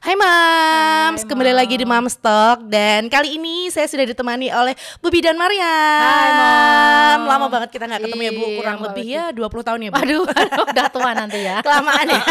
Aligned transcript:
Hai 0.00 0.16
Mams, 0.16 1.20
Hai, 1.20 1.28
kembali 1.28 1.52
lagi 1.52 1.76
di 1.76 1.84
Mams 1.84 2.16
Talk 2.16 2.64
dan 2.72 3.12
kali 3.12 3.36
ini 3.36 3.68
saya 3.68 3.84
sudah 3.84 4.08
ditemani 4.08 4.48
oleh 4.48 4.72
Bubi 5.04 5.20
dan 5.20 5.36
Mariam. 5.36 5.60
Hai, 6.00 6.30
Mam. 6.32 7.20
Lama 7.28 7.46
banget 7.52 7.76
kita 7.76 7.84
nggak 7.84 8.08
ketemu 8.08 8.22
ya 8.24 8.32
Bu, 8.32 8.40
Iya, 8.40 8.56
kurang 8.56 8.76
lama 8.80 8.86
lebih 8.88 9.06
ya 9.10 9.24
20 9.34 9.68
tahun 9.68 9.80
ya 9.84 9.90
Bu. 9.92 9.96
Waduh, 10.00 10.24
udah 10.72 10.86
tua 10.88 11.10
nanti 11.12 11.38
ya. 11.44 11.60
Kelamaan 11.66 12.06
ya. 12.08 12.22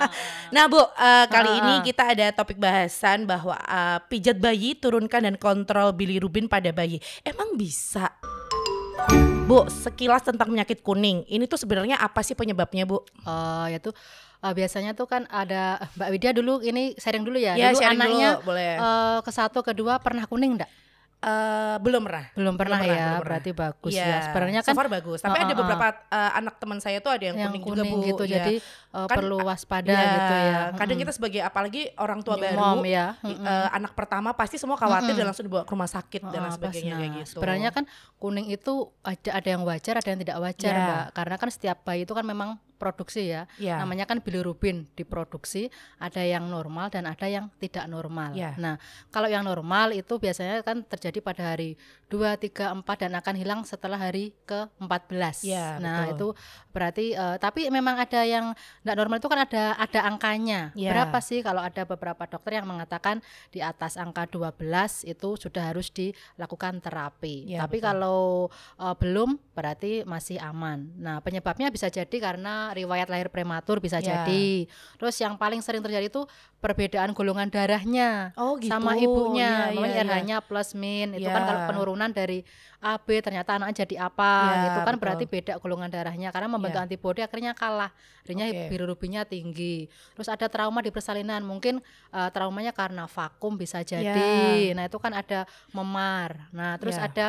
nah 0.54 0.64
Bu, 0.70 0.78
eh, 0.78 1.26
kali 1.26 1.50
Ah, 1.50 1.58
ini 1.58 1.74
ah. 1.74 1.82
kita 1.82 2.02
ada 2.14 2.26
topik 2.30 2.58
bahasan 2.62 3.26
bahwa 3.26 3.58
eh, 3.58 3.98
pijat 4.06 4.38
bayi 4.38 4.78
turunkan 4.78 5.26
dan 5.26 5.34
kontrol 5.34 5.90
bilirubin 5.96 6.46
pada 6.46 6.70
bayi. 6.70 7.02
Emang 7.26 7.58
bisa? 7.58 8.14
Bu, 9.48 9.64
sekilas 9.66 10.22
tentang 10.22 10.52
penyakit 10.52 10.84
kuning. 10.84 11.24
Ini 11.24 11.48
tuh 11.48 11.56
sebenarnya 11.56 11.96
apa 11.96 12.20
sih 12.20 12.36
penyebabnya 12.36 12.84
Bu? 12.84 13.00
Oh, 13.24 13.66
ya 13.66 13.80
tuh 13.80 13.96
eh, 14.38 14.52
biasanya 14.52 14.92
tuh 14.92 15.04
kan 15.04 15.26
ada 15.28 15.82
Mbak 15.94 16.08
Widya 16.10 16.30
dulu 16.32 16.60
ini 16.60 16.94
sharing 16.94 17.22
dulu 17.22 17.36
ya. 17.36 17.54
Ya, 17.54 17.70
dulu 17.70 17.80
sharing 17.80 17.98
anaknya 17.98 18.28
dulu, 18.36 18.46
boleh. 18.46 18.72
eh, 18.76 19.18
ke 19.20 19.30
satu 19.30 19.60
kedua 19.60 19.98
pernah 19.98 20.24
kuning 20.24 20.56
enggak? 20.56 20.70
Eh, 21.18 21.76
belum 21.82 22.06
pernah. 22.06 22.30
Belum 22.30 22.54
pernah 22.54 22.78
pernah, 22.78 22.86
ya, 22.86 22.94
belum 22.94 23.10
pernah. 23.10 23.22
berarti 23.26 23.50
bagus 23.50 23.90
Iya, 23.90 24.06
ya. 24.06 24.18
Sebenarnya 24.22 24.60
so 24.62 24.70
kan 24.70 24.74
far 24.78 24.86
bagus. 24.86 25.18
Tapi 25.18 25.34
Ah, 25.34 25.42
ada 25.42 25.44
ah, 25.44 25.50
ah. 25.50 25.58
beberapa 25.58 25.86
uh, 26.14 26.30
anak 26.38 26.54
teman 26.62 26.78
saya 26.78 26.98
tuh 27.02 27.10
ada 27.10 27.24
yang, 27.26 27.34
yang 27.36 27.50
kuning, 27.50 27.64
kuning, 27.66 27.74
juga 27.82 27.98
bu. 27.98 28.06
gitu. 28.06 28.22
Iya. 28.22 28.34
Jadi 28.38 28.54
eh, 28.62 29.06
Kan, 29.10 29.16
perlu 29.18 29.38
waspada 29.42 29.90
Iya, 29.90 30.06
gitu 30.06 30.34
ya. 30.38 30.58
Kadang 30.78 30.98
kita 31.02 31.10
sebagai 31.10 31.40
apalagi 31.42 31.90
orang 31.98 32.22
tua 32.22 32.38
New 32.38 32.46
baru, 32.46 32.54
mom 32.54 32.86
ya. 32.86 33.18
Mm-mm. 33.18 33.34
uh, 33.34 33.68
anak 33.74 33.92
pertama 33.92 34.30
pasti 34.30 34.62
semua 34.62 34.78
khawatir 34.78 35.10
Mm-mm. 35.10 35.18
dan 35.18 35.26
langsung 35.26 35.42
dibawa 35.42 35.66
ke 35.66 35.72
rumah 35.74 35.90
sakit 35.90 36.22
dan 36.22 36.38
lain 36.38 36.46
Ah, 36.46 36.54
sebagainya 36.54 36.94
kayak 36.94 37.02
Nah, 37.02 37.18
gitu. 37.18 37.30
Sebenarnya 37.34 37.70
kan 37.74 37.84
kuning 38.14 38.46
itu 38.48 38.72
ada 39.02 39.30
ada 39.34 39.48
yang 39.50 39.62
wajar, 39.66 39.94
ada 39.98 40.08
yang 40.08 40.20
tidak 40.22 40.36
wajar, 40.38 40.70
Ya. 40.70 40.82
Mbak. 40.86 41.04
Karena 41.18 41.34
kan 41.34 41.48
setiap 41.50 41.78
bayi 41.82 42.06
itu 42.06 42.14
kan 42.14 42.22
memang 42.22 42.62
produksi 42.78 43.34
ya. 43.34 43.50
Iya. 43.58 43.82
Namanya 43.82 44.06
kan 44.06 44.22
bilirubin 44.22 44.86
diproduksi, 44.94 45.68
ada 45.98 46.22
yang 46.22 46.46
normal 46.46 46.88
dan 46.88 47.10
ada 47.10 47.26
yang 47.26 47.50
tidak 47.58 47.84
normal. 47.90 48.32
Ya. 48.32 48.54
Nah, 48.54 48.78
kalau 49.10 49.26
yang 49.26 49.42
normal 49.42 49.92
itu 49.92 50.16
biasanya 50.16 50.62
kan 50.62 50.86
terjadi 50.86 51.18
pada 51.18 51.52
hari 51.52 51.74
2, 52.08 52.38
3, 52.40 52.72
4 52.80 53.02
dan 53.04 53.12
akan 53.20 53.34
hilang 53.36 53.60
setelah 53.66 54.00
hari 54.00 54.32
ke-14. 54.48 55.44
Ya, 55.44 55.76
nah, 55.76 56.08
betul. 56.08 56.14
itu 56.14 56.28
berarti 56.72 57.06
eh, 57.12 57.36
tapi 57.36 57.68
memang 57.68 58.00
ada 58.00 58.22
yang 58.24 58.54
tidak 58.80 58.96
normal 58.96 59.18
itu 59.20 59.28
kan 59.28 59.40
ada 59.44 59.64
ada 59.76 60.00
angkanya. 60.08 60.72
Ya. 60.72 60.94
Berapa 60.94 61.18
sih 61.20 61.44
kalau 61.44 61.60
ada 61.60 61.84
beberapa 61.84 62.24
dokter 62.24 62.62
yang 62.62 62.70
mengatakan 62.70 63.20
di 63.52 63.60
atas 63.60 63.98
angka 64.00 64.24
12 64.30 64.54
itu 65.04 65.28
sudah 65.36 65.74
harus 65.74 65.90
dilakukan 65.92 66.80
terapi. 66.80 67.50
Ya, 67.50 67.66
Tapi 67.66 67.82
betul. 67.82 67.88
kalau 67.90 68.20
eh, 68.80 68.94
belum 68.96 69.36
berarti 69.52 70.06
masih 70.06 70.40
aman. 70.40 70.88
Nah, 70.96 71.18
penyebabnya 71.20 71.68
bisa 71.68 71.90
jadi 71.90 72.16
karena 72.16 72.67
riwayat 72.72 73.08
lahir 73.08 73.28
prematur 73.28 73.78
bisa 73.78 73.98
Ya. 73.98 74.22
jadi. 74.22 74.66
Terus 74.96 75.16
yang 75.18 75.34
paling 75.34 75.60
sering 75.60 75.80
terjadi 75.80 76.06
itu 76.06 76.22
perbedaan 76.58 77.14
golongan 77.14 77.46
darahnya 77.46 78.34
Oh 78.34 78.58
gitu. 78.58 78.70
sama 78.70 78.94
ibunya. 78.94 79.70
Iya, 79.70 79.76
Makanya 79.78 79.94
iya, 79.94 80.02
iya. 80.02 80.10
RH-nya 80.10 80.36
plus 80.42 80.74
min 80.74 81.14
itu 81.14 81.24
kan 81.24 81.42
Ya. 81.42 81.46
kalau 81.46 81.60
penurunan 81.66 82.10
dari 82.10 82.42
AB 82.78 83.06
ternyata 83.22 83.58
anaknya 83.58 83.86
jadi 83.86 84.06
apa 84.06 84.32
Ya, 84.42 84.58
gitu 84.66 84.78
kan 84.82 84.94
betul. 84.94 85.02
berarti 85.02 85.24
beda 85.26 85.54
golongan 85.58 85.90
darahnya 85.90 86.28
karena 86.30 86.48
membentuk 86.48 86.78
Ya. 86.78 86.86
antibodi 86.86 87.20
akhirnya 87.22 87.52
kalah. 87.54 87.90
Akhirnya 88.22 88.46
Oke. 88.48 88.66
bilirubinnya 88.68 89.22
tinggi. 89.24 89.86
Terus 90.14 90.28
ada 90.28 90.46
trauma 90.46 90.78
di 90.78 90.90
persalinan, 90.90 91.42
mungkin 91.42 91.78
eh, 92.10 92.28
traumanya 92.30 92.70
karena 92.72 93.06
vakum 93.06 93.54
bisa 93.54 93.82
jadi. 93.82 94.72
Nah, 94.72 94.86
itu 94.86 94.98
kan 94.98 95.12
ada 95.12 95.46
memar. 95.70 96.50
Nah, 96.50 96.74
terus 96.76 96.96
Ya. 96.96 97.06
ada 97.06 97.26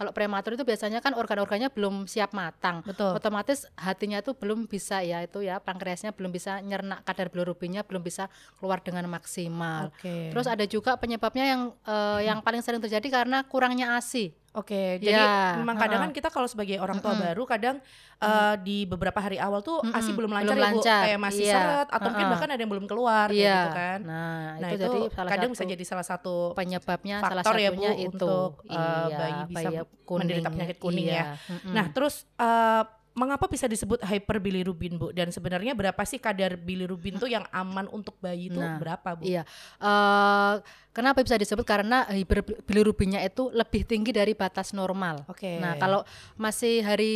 kalau 0.00 0.16
prematur 0.16 0.56
itu 0.56 0.64
biasanya 0.64 1.04
kan 1.04 1.12
organ-organnya 1.12 1.68
belum 1.68 2.08
siap 2.08 2.32
matang. 2.32 2.80
Betul. 2.88 3.12
Otomatis 3.12 3.68
hatinya 3.76 4.24
itu 4.24 4.32
belum 4.32 4.64
bisa 4.64 5.04
ya 5.04 5.20
itu 5.20 5.44
ya 5.44 5.60
pankreasnya 5.60 6.16
belum 6.16 6.32
bisa 6.32 6.64
nyernak 6.64 7.04
kadar 7.04 7.28
bilirubinnya 7.28 7.84
belum 7.84 8.00
bisa 8.00 8.32
keluar 8.56 8.80
dengan 8.80 9.04
maksimal. 9.12 9.92
Oke. 9.92 10.32
Terus 10.32 10.48
ada 10.48 10.64
juga 10.64 10.96
penyebabnya 10.96 11.44
yang 11.52 11.62
eh, 11.84 12.32
yang 12.32 12.40
paling 12.40 12.64
sering 12.64 12.80
terjadi 12.80 13.12
karena 13.12 13.44
kurangnya 13.44 14.00
ASI. 14.00 14.32
Oke, 14.50 14.98
jadi 14.98 15.14
Ya, 15.14 15.54
memang 15.62 15.78
kadang 15.78 16.02
kan 16.02 16.10
kita 16.10 16.26
kalau 16.26 16.50
sebagai 16.50 16.74
orang 16.82 16.98
tua 16.98 17.14
Mm-mm. 17.14 17.22
baru 17.22 17.42
kadang 17.46 17.76
uh, 18.18 18.58
di 18.58 18.82
beberapa 18.82 19.22
hari 19.22 19.38
awal 19.38 19.62
tuh 19.62 19.78
Mm-mm, 19.78 19.94
ASI 19.94 20.10
belum 20.10 20.26
lancar 20.26 20.58
belum 20.58 20.66
ya 20.66 20.74
Bu, 20.74 20.78
lancar, 20.82 21.02
kayak 21.06 21.20
masih 21.22 21.44
iya, 21.46 21.54
seret 21.54 21.88
atau 21.94 22.08
mungkin 22.10 22.26
bahkan 22.34 22.48
ada 22.50 22.58
yang 22.58 22.72
belum 22.74 22.86
keluar 22.90 23.26
kayak 23.30 23.38
Iya. 23.38 23.54
gitu 23.54 23.70
kan. 23.78 23.98
Nah, 24.02 24.42
Nah, 24.58 24.68
itu, 24.68 24.74
itu, 24.74 24.82
jadi 24.82 25.00
salah 25.14 25.30
kadang 25.30 25.50
satu 25.50 25.54
bisa 25.54 25.64
jadi 25.70 25.84
salah 25.86 26.06
satu 26.06 26.34
penyebabnya 26.58 27.16
salah 27.22 27.42
faktor 27.46 27.56
ya, 27.62 27.70
Bu, 27.70 27.82
itu 27.94 28.06
untuk, 28.10 28.50
uh, 28.66 28.74
iya, 28.74 29.18
bayi 29.22 29.40
bisa 29.54 29.68
bayi 29.70 29.78
menderita 30.18 30.48
penyakit 30.50 30.76
kuning 30.82 31.06
ya. 31.06 31.14
iya. 31.14 31.24
Mm-mm. 31.46 31.70
Nah, 31.70 31.86
terus 31.94 32.26
uh, 32.34 32.82
mengapa 33.10 33.50
bisa 33.50 33.66
disebut 33.66 34.00
hyperbilirubin, 34.06 34.94
Bu? 34.94 35.10
Dan 35.10 35.34
sebenarnya 35.34 35.74
berapa 35.74 35.98
sih 36.06 36.22
kadar 36.22 36.54
bilirubin 36.54 37.18
tuh 37.18 37.26
yang 37.26 37.42
aman 37.50 37.90
untuk 37.90 38.14
bayi 38.22 38.46
itu 38.48 38.58
Nah, 38.58 38.78
berapa, 38.78 39.18
Bu? 39.18 39.26
Iya. 39.26 39.42
Eh 39.82 40.54
kenapa 40.90 41.22
bisa 41.22 41.38
disebut 41.38 41.62
karena 41.62 42.02
bilirubinnya 42.66 43.22
itu 43.22 43.50
lebih 43.54 43.86
tinggi 43.86 44.10
dari 44.10 44.34
batas 44.34 44.74
normal. 44.74 45.22
Oke. 45.30 45.58
Nah, 45.58 45.78
kalau 45.78 46.02
masih 46.34 46.82
hari 46.82 47.14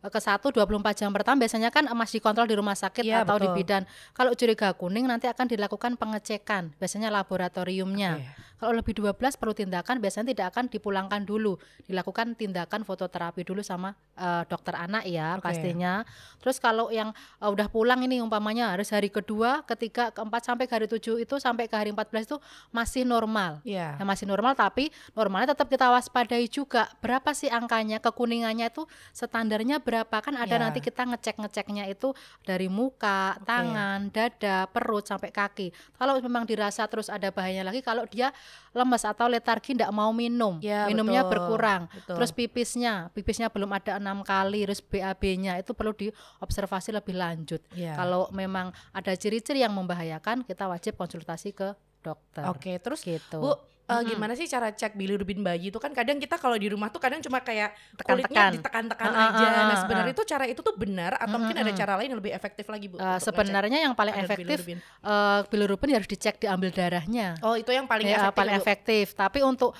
eh, 0.00 0.10
ke 0.10 0.20
1 0.20 0.40
24 0.40 1.00
jam 1.00 1.10
pertama 1.12 1.40
biasanya 1.40 1.68
kan 1.72 1.88
masih 1.96 2.20
kontrol 2.20 2.48
di 2.48 2.56
rumah 2.56 2.76
sakit 2.76 3.04
Iya, 3.04 3.24
atau 3.24 3.36
di 3.40 3.48
betul. 3.48 3.56
bidan. 3.60 3.82
Kalau 4.12 4.32
curiga 4.36 4.72
kuning 4.76 5.04
nanti 5.08 5.28
akan 5.28 5.46
dilakukan 5.48 5.96
pengecekan, 5.96 6.72
biasanya 6.80 7.08
laboratoriumnya. 7.12 8.20
Oke. 8.20 8.48
Kalau 8.60 8.76
lebih 8.76 8.92
12 8.92 9.16
perlu 9.40 9.56
tindakan 9.56 10.04
biasanya 10.04 10.36
tidak 10.36 10.46
akan 10.52 10.68
dipulangkan 10.68 11.24
dulu, 11.24 11.56
dilakukan 11.88 12.36
tindakan 12.36 12.84
fototerapi 12.84 13.40
dulu 13.40 13.64
sama 13.64 13.96
eh, 14.20 14.44
dokter 14.44 14.76
anak 14.76 15.08
ya 15.08 15.40
Oke. 15.40 15.48
pastinya. 15.48 16.04
Terus 16.44 16.60
kalau 16.60 16.92
yang 16.92 17.16
eh, 17.40 17.48
udah 17.48 17.72
pulang 17.72 18.04
ini 18.04 18.20
umpamanya 18.20 18.76
harus 18.76 18.92
hari 18.92 19.08
kedua, 19.08 19.64
ketiga, 19.64 20.12
keempat 20.12 20.44
sampai 20.44 20.68
ke 20.68 20.76
hari 20.76 20.86
7 20.92 21.16
itu 21.24 21.34
sampai 21.40 21.72
ke 21.72 21.74
hari 21.80 21.90
14 21.96 22.28
itu 22.28 22.36
masih 22.68 23.08
normal. 23.08 23.64
Iya. 23.64 23.96
Ya, 23.96 24.04
masih 24.04 24.28
normal 24.28 24.52
tapi 24.52 24.92
normalnya 25.16 25.56
tetap 25.56 25.72
kita 25.72 25.88
waspadai 25.88 26.44
juga. 26.52 26.92
Berapa 27.00 27.32
sih 27.32 27.48
angkanya 27.48 27.96
kekuningannya 28.04 28.68
itu 28.68 28.84
standarnya 29.16 29.80
berapa 29.80 30.20
kan 30.20 30.36
ada 30.36 30.52
Ya. 30.52 30.68
nanti 30.68 30.84
kita 30.84 31.08
ngecek-ngeceknya 31.08 31.88
itu 31.88 32.12
dari 32.44 32.68
muka, 32.68 33.40
Oke. 33.40 33.48
tangan, 33.48 34.12
dada, 34.12 34.68
perut 34.68 35.08
sampai 35.08 35.32
kaki. 35.32 35.72
Kalau 35.96 36.20
memang 36.20 36.44
dirasa 36.44 36.84
terus 36.90 37.08
ada 37.08 37.32
bahayanya 37.32 37.72
lagi 37.72 37.80
kalau 37.80 38.04
dia 38.04 38.28
lemes 38.70 39.02
atau 39.02 39.26
letargi 39.26 39.74
tidak 39.74 39.90
mau 39.90 40.14
minum, 40.14 40.62
Ya, 40.62 40.86
minumnya 40.86 41.26
betul. 41.26 41.32
berkurang. 41.34 41.82
Betul. 41.90 42.14
Terus 42.18 42.30
pipisnya, 42.30 43.10
pipisnya 43.10 43.50
belum 43.50 43.70
ada 43.74 43.98
enam 43.98 44.22
kali, 44.22 44.62
terus 44.66 44.78
BAB-nya 44.78 45.58
itu 45.58 45.74
perlu 45.74 45.90
diobservasi 45.92 46.94
lebih 46.94 47.18
lanjut. 47.18 47.60
Iya. 47.74 47.98
Kalau 47.98 48.30
memang 48.30 48.70
ada 48.94 49.12
ciri-ciri 49.14 49.62
yang 49.62 49.74
membahayakan, 49.74 50.46
kita 50.46 50.70
wajib 50.70 50.94
konsultasi 50.94 51.50
ke 51.50 51.74
dokter. 52.00 52.46
Oke, 52.48 52.78
terus 52.80 53.04
gitu. 53.04 53.38
Bu, 53.42 53.52
eh, 53.90 53.94
Mm-mm. 53.96 54.06
gimana 54.06 54.32
sih 54.32 54.46
cara 54.46 54.70
cek 54.70 54.94
bilirubin 54.94 55.40
bayi 55.40 55.68
itu 55.68 55.76
kan 55.76 55.90
kadang 55.90 56.16
kita 56.16 56.36
kalau 56.36 56.54
di 56.54 56.66
rumah 56.66 56.86
tuh 56.86 56.96
kadang 56.96 57.18
cuma 57.18 57.38
kayak 57.38 57.74
Tekan-tekan. 57.92 58.14
kulitnya 58.22 58.42
ditekan-tekan 58.54 59.08
Ah, 59.08 59.18
ah, 59.18 59.28
aja. 59.28 59.42
ah, 59.42 59.50
Nah, 59.50 59.64
ah, 59.66 59.76
sebenarnya 59.76 60.12
itu 60.12 60.24
cara 60.24 60.44
itu 60.44 60.60
tuh 60.60 60.74
benar 60.74 61.12
atau 61.16 61.36
mungkin 61.36 61.58
ada 61.58 61.72
cara 61.72 61.92
lain 61.94 62.08
yang 62.08 62.18
lebih 62.18 62.30
efektif 62.30 62.64
lagi, 62.64 62.86
Bu? 62.86 62.96
Eh, 62.96 63.02
ngecek 63.02 63.26
sebenarnya 63.26 63.78
yang 63.80 63.92
paling 63.92 64.14
efektif 64.14 64.58
bilirubin? 64.62 64.78
eh, 64.78 65.38
bilirubin 65.44 65.90
harus 65.92 66.06
dicek 66.06 66.38
diambil 66.38 66.70
darahnya. 66.70 67.34
Oh, 67.40 67.54
itu 67.54 67.68
yang 67.68 67.84
paling 67.84 68.06
Ya, 68.06 68.16
efektif. 68.22 68.36
paling 68.36 68.54
Bu. 68.54 68.60
efektif. 68.60 69.06
Tapi 69.12 69.38
untuk 69.42 69.70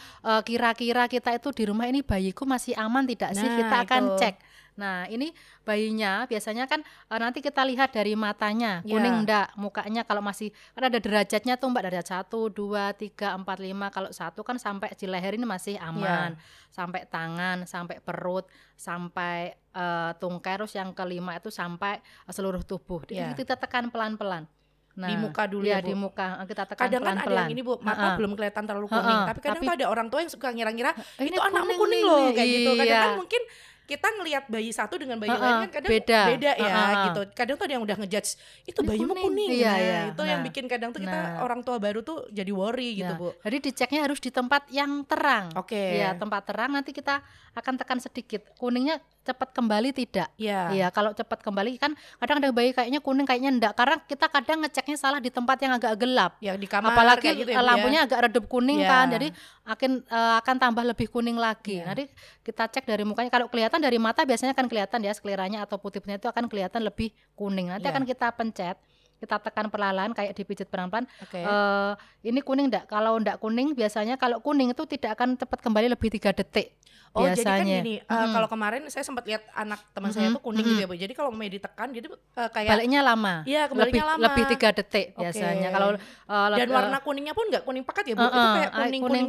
kira-kira 0.41 1.07
kita 1.07 1.31
itu 1.33 1.49
di 1.53 1.65
rumah 1.65 1.87
ini 1.87 2.01
bayiku 2.01 2.43
masih 2.45 2.75
aman 2.75 3.05
tidak 3.05 3.31
sih? 3.33 3.43
Nah, 3.43 3.57
Kita 3.57 3.77
akan 3.85 4.03
itu. 4.05 4.19
cek. 4.19 4.35
Nah, 4.81 5.05
ini 5.07 5.37
bayinya 5.61 6.25
biasanya 6.25 6.65
kan 6.65 6.81
eh, 6.81 7.21
nanti 7.21 7.39
kita 7.39 7.61
lihat 7.63 7.93
dari 7.93 8.17
matanya, 8.17 8.81
Ya. 8.81 8.97
kuning 8.97 9.23
enggak, 9.23 9.53
mukanya 9.55 10.03
kalau 10.03 10.25
masih 10.25 10.49
kan 10.73 10.89
ada 10.89 10.97
derajatnya 10.97 11.55
tuh 11.55 11.69
Mbak, 11.69 11.83
derajat 11.85 12.07
1, 12.25 12.49
2, 12.49 12.97
3, 12.97 13.37
4, 13.37 13.45
5. 13.61 13.93
Kalau 13.93 14.09
satu 14.11 14.41
kan 14.41 14.57
sampai 14.57 14.89
di 14.93 15.05
leher 15.05 15.37
ini 15.37 15.45
masih 15.45 15.77
aman. 15.77 16.41
Sampai 16.71 17.05
tangan, 17.05 17.67
sampai 17.67 18.01
perut, 18.01 18.49
sampai 18.75 19.53
eh, 19.71 20.13
tungkai 20.17 20.57
terus 20.57 20.73
yang 20.73 20.91
kelima 20.91 21.37
itu 21.37 21.53
sampai 21.53 22.01
eh, 22.01 22.33
seluruh 22.33 22.65
tubuh. 22.65 23.05
Ya. 23.07 23.29
Ini 23.29 23.37
kita 23.37 23.55
tekan 23.55 23.87
pelan-pelan. 23.89 24.49
Di 24.91 25.17
muka 25.17 25.47
dulu 25.47 25.65
ya, 25.65 25.79
ya, 25.79 25.81
Bu? 25.81 25.87
di 25.87 25.95
muka 25.95 26.27
kita 26.45 26.67
tekan 26.67 26.91
Kadang 26.91 27.01
kan 27.01 27.17
ada 27.17 27.33
yang 27.47 27.49
ini 27.49 27.63
Bu, 27.63 27.79
mata 27.81 28.13
Ha-ha. 28.13 28.17
belum 28.21 28.35
kelihatan 28.35 28.69
terlalu 28.69 28.85
kuning, 28.85 29.01
Ha-ha, 29.17 29.29
tapi 29.33 29.39
kadang 29.41 29.57
tapi- 29.57 29.69
tuh 29.71 29.75
ada 29.81 29.87
orang 29.89 30.07
tua 30.11 30.21
yang 30.21 30.29
suka 30.29 30.51
ngira-ngira 30.51 30.93
itu 31.17 31.41
anakmu 31.41 31.73
kuning 31.73 31.79
kuning 31.79 32.03
loh 32.05 32.29
kayak 32.35 32.49
gitu. 32.51 32.71
Kadang 32.75 32.91
Iya. 32.91 33.01
kan 33.01 33.13
mungkin 33.17 33.43
kita 33.91 34.07
ngelihat 34.15 34.45
bayi 34.47 34.71
satu 34.71 34.95
dengan 34.95 35.19
bayi 35.19 35.29
Ha-ha, 35.29 35.43
lain 35.43 35.57
kan 35.61 35.71
kadang 35.75 35.91
beda. 35.91 36.21
ya 36.31 36.55
Ha-ha. 36.55 37.05
gitu. 37.05 37.21
Kadang 37.35 37.55
tuh 37.55 37.65
ada 37.67 37.75
yang 37.75 37.83
udah 37.83 37.97
ngejudge 37.99 38.31
itu 38.65 38.79
Ini 38.79 38.87
bayimu 38.87 39.11
kuning. 39.11 39.25
kuning. 39.27 39.51
Iya, 39.53 39.67
Nah, 39.67 39.77
iya. 39.77 40.01
itu 40.09 40.23
yang 40.23 40.39
Nah. 40.39 40.47
bikin 40.47 40.65
kadang 40.65 40.91
tuh 40.91 41.01
kita 41.01 41.11
Nah. 41.13 41.43
orang 41.43 41.61
tua 41.61 41.77
baru 41.77 42.01
tuh 42.01 42.31
jadi 42.31 42.49
worry 42.49 42.95
gitu, 42.97 43.11
Ya, 43.11 43.19
Bu. 43.19 43.35
Jadi 43.37 43.57
diceknya 43.61 44.01
harus 44.01 44.17
di 44.17 44.31
tempat 44.31 44.63
yang 44.71 45.03
terang. 45.03 45.51
Oke. 45.53 45.99
Ya, 45.99 46.15
tempat 46.15 46.47
terang 46.47 46.71
nanti 46.71 46.93
kita 46.93 47.19
akan 47.51 47.75
tekan 47.77 47.99
sedikit. 47.99 48.47
Kuningnya 48.55 49.03
cepat 49.21 49.51
kembali 49.51 49.91
tidak? 49.93 50.31
Iya. 50.37 50.71
Iya, 50.71 50.87
kalau 50.89 51.11
cepat 51.11 51.41
kembali 51.41 51.75
kan 51.77 51.91
kadang 52.17 52.39
ada 52.39 52.51
bayi 52.51 52.71
kayaknya 52.71 53.01
kuning 53.01 53.25
kayaknya 53.25 53.51
enggak 53.51 53.73
karena 53.75 53.99
kita 54.01 54.27
kadang 54.29 54.59
ngeceknya 54.61 54.97
salah 54.97 55.19
di 55.19 55.29
tempat 55.29 55.59
yang 55.59 55.75
agak 55.75 55.99
gelap. 55.99 56.39
Ya 56.39 56.55
di 56.55 56.65
kamar 56.65 56.95
Apalagi 56.95 57.27
gitu 57.35 57.51
ya, 57.51 57.59
ya. 57.59 57.61
lampunya 57.61 58.01
agak 58.03 58.21
redup 58.25 58.47
kuning 58.47 58.81
Iya. 58.81 58.89
kan. 58.89 59.07
Jadi 59.11 59.29
akan 59.67 59.91
eh, 60.01 60.35
akan 60.41 60.57
tambah 60.59 60.85
lebih 60.85 61.07
kuning 61.09 61.35
lagi. 61.37 61.79
Iya. 61.79 61.87
Nanti 61.87 62.05
kita 62.41 62.65
cek 62.67 62.85
dari 62.85 63.03
mukanya 63.03 63.29
kalau 63.29 63.47
kelihatan 63.47 63.80
dari 63.81 63.97
mata 63.97 64.23
biasanya 64.23 64.53
kan 64.53 64.69
kelihatan 64.69 65.01
ya 65.01 65.13
skleranya 65.13 65.65
atau 65.65 65.77
putih-putihnya 65.77 66.21
itu 66.21 66.29
akan 66.29 66.47
kelihatan 66.47 66.81
lebih 66.81 67.11
kuning. 67.35 67.69
Nanti 67.69 67.89
Iya. 67.89 67.93
akan 67.97 68.05
kita 68.05 68.27
pencet 68.33 68.77
kita 69.21 69.37
tekan 69.37 69.69
perlahan 69.69 70.17
kayak 70.17 70.33
dipijit 70.33 70.65
pelan-pelan. 70.65 71.05
Oke. 71.21 71.37
Eh, 71.37 71.93
ini 72.25 72.41
kuning 72.41 72.73
enggak? 72.73 72.89
Kalau 72.89 73.21
enggak 73.21 73.37
kuning 73.37 73.77
biasanya 73.77 74.17
kalau 74.17 74.41
kuning 74.41 74.73
itu 74.73 74.89
tidak 74.89 75.13
akan 75.13 75.37
cepat 75.37 75.61
kembali 75.61 75.93
lebih 75.93 76.09
tiga 76.09 76.33
detik. 76.33 76.73
Oh 77.11 77.27
jadi 77.27 77.43
kan 77.43 77.59
biasanya. 77.61 77.79
gini, 77.83 77.95
Mm-mm. 78.01 78.31
kalau 78.31 78.47
kemarin 78.47 78.87
saya 78.87 79.03
sempat 79.03 79.27
lihat 79.27 79.43
anak 79.53 79.83
teman 79.91 80.15
saya 80.15 80.31
Mm-mm, 80.31 80.39
tuh 80.39 80.43
kuning 80.47 80.63
mm-mm. 80.63 80.79
gitu 80.79 80.85
ya 80.87 80.89
bu. 80.89 80.95
Jadi 80.95 81.13
kalau 81.13 81.35
mau 81.35 81.43
ditekan, 81.43 81.89
jadi 81.91 82.07
eh, 82.07 82.51
kayak 82.55 82.71
Baliknya 82.71 83.01
lama. 83.03 83.35
Iya, 83.43 83.63
lebih 83.67 83.71
kebaliknya 83.77 84.05
lama. 84.07 84.23
lebih 84.25 84.45
tiga 84.47 84.69
detik 84.71 85.07
Oke. 85.11 85.21
biasanya. 85.27 85.69
Kalau 85.69 85.89
eh, 85.99 86.49
dan 86.55 86.69
warna 86.71 86.99
kuningnya 87.03 87.35
pun 87.35 87.45
nggak 87.51 87.65
kuning 87.67 87.83
pekat 87.85 88.05
ya 88.09 88.15
bu. 88.15 88.23
eh, 88.23 88.31
Itu 88.31 88.39
eh, 88.39 88.53
kayak 88.57 88.71
eh, 88.71 88.79
kuning 88.79 89.27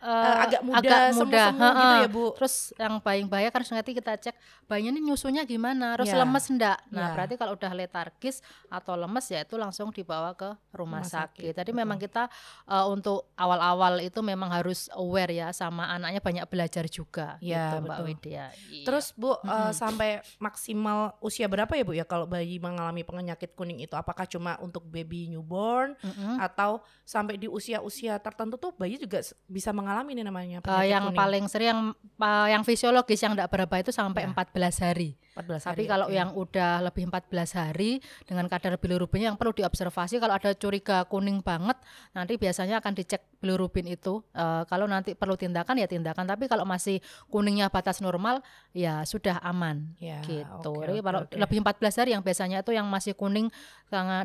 eh, 0.00 0.36
agak 0.48 0.60
muda, 0.60 0.78
agak 0.80 0.98
muda, 1.06 1.18
semu-semu 1.20 1.60
gitu 1.60 1.76
heeh. 1.76 2.00
ya 2.00 2.08
bu. 2.08 2.24
Terus 2.40 2.54
yang 2.74 2.94
paling 2.98 3.26
bahaya 3.28 3.48
kan 3.48 3.60
nanti 3.62 3.92
kita 3.92 4.12
cek 4.16 4.36
bayinya 4.64 4.90
ini 4.90 5.00
nyusunya 5.06 5.44
gimana, 5.44 5.94
terus 5.94 6.08
Ya. 6.08 6.18
lemes 6.18 6.44
enggak. 6.48 6.78
Nah, 6.88 7.06
Ya. 7.06 7.12
berarti 7.12 7.34
kalau 7.36 7.52
udah 7.52 7.72
letargis 7.76 8.40
atau 8.66 8.96
lemes 8.96 9.26
ya 9.28 9.44
itu 9.44 9.54
langsung 9.54 9.92
dibawa 9.92 10.32
ke 10.32 10.48
rumah, 10.72 11.04
Rumah 11.04 11.04
sakit, 11.04 11.52
sakit. 11.52 11.52
Jadi 11.52 11.70
betul. 11.70 11.80
memang 11.84 11.98
kita 11.98 12.22
eh, 12.66 12.86
untuk 12.88 13.28
awal-awal 13.34 14.00
itu 14.00 14.20
memang 14.20 14.48
harus 14.48 14.88
aware 14.92 15.30
ya 15.30 15.52
sama 15.52 15.84
anaknya 15.86 16.24
banyak 16.24 16.46
belajar 16.48 16.88
juga 16.88 17.36
Ya, 17.38 17.68
gitu 17.68 17.84
Mbak 17.84 17.90
betul. 17.92 18.06
Widya. 18.08 18.44
Iya. 18.72 18.84
Terus 18.88 19.12
bu 19.12 19.36
eh, 19.36 19.36
Mm-mm. 19.44 19.70
sampai 19.70 20.10
maksimal 20.40 21.12
usia 21.20 21.44
berapa 21.44 21.68
ya 21.74 21.84
bu 21.84 21.92
ya 21.92 22.08
kalau 22.08 22.24
bayi 22.24 22.56
mengalami 22.56 23.04
penyakit 23.04 23.52
kuning 23.52 23.84
itu? 23.84 23.92
Apakah 23.92 24.24
cuma 24.24 24.56
untuk 24.58 24.80
baby 24.82 25.28
newborn 25.28 25.92
Mm-mm. 26.00 26.40
atau 26.40 26.80
sampai 27.04 27.36
di 27.36 27.44
usia-usia 27.44 28.16
tertentu 28.16 28.56
tuh 28.56 28.72
bayi 28.72 28.96
juga 28.96 29.20
bisa 29.44 29.68
mengalami 29.70 29.89
ini 30.06 30.22
namanya 30.22 30.58
penyakit 30.60 30.88
yang 30.88 31.04
kuning? 31.06 31.18
paling 31.18 31.44
sering 31.46 31.68
yang, 31.68 31.80
pa- 32.14 32.48
yang 32.48 32.62
fisiologis 32.62 33.20
yang 33.20 33.32
tidak 33.34 33.48
berapa 33.48 33.74
itu 33.78 33.90
sampai 33.90 34.24
Ya. 34.24 34.30
14 34.30 34.78
hari. 34.80 35.10
14 35.42 35.66
Tapi 35.66 35.84
hari, 35.84 35.84
kalau 35.88 36.06
oke. 36.08 36.16
yang 36.16 36.30
udah 36.36 36.72
lebih 36.84 37.04
14 37.08 37.58
hari 37.58 37.90
dengan 38.28 38.46
kadar 38.46 38.76
bilirubinnya 38.76 39.32
yang 39.32 39.38
perlu 39.40 39.56
diobservasi 39.56 40.20
kalau 40.20 40.36
ada 40.36 40.52
curiga 40.54 41.02
kuning 41.08 41.40
banget 41.40 41.76
nanti 42.12 42.36
biasanya 42.36 42.78
akan 42.80 42.92
dicek 42.94 43.24
bilirubin 43.40 43.88
itu 43.88 44.22
Eh, 44.30 44.62
kalau 44.70 44.86
nanti 44.86 45.12
perlu 45.18 45.34
tindakan 45.34 45.74
ya 45.76 45.90
tindakan 45.90 46.24
tapi 46.24 46.46
kalau 46.46 46.62
masih 46.62 47.02
kuningnya 47.28 47.66
batas 47.66 47.98
normal 47.98 48.40
ya 48.70 49.02
sudah 49.02 49.42
aman 49.42 49.90
ya, 49.98 50.22
gitu. 50.22 50.70
oke, 50.70 50.86
Jadi 50.86 51.00
kalau 51.02 51.20
oke. 51.26 51.34
lebih 51.34 51.58
14 51.60 52.00
hari 52.00 52.10
yang 52.14 52.22
biasanya 52.22 52.62
itu 52.62 52.72
yang 52.72 52.86
masih 52.86 53.12
kuning 53.18 53.50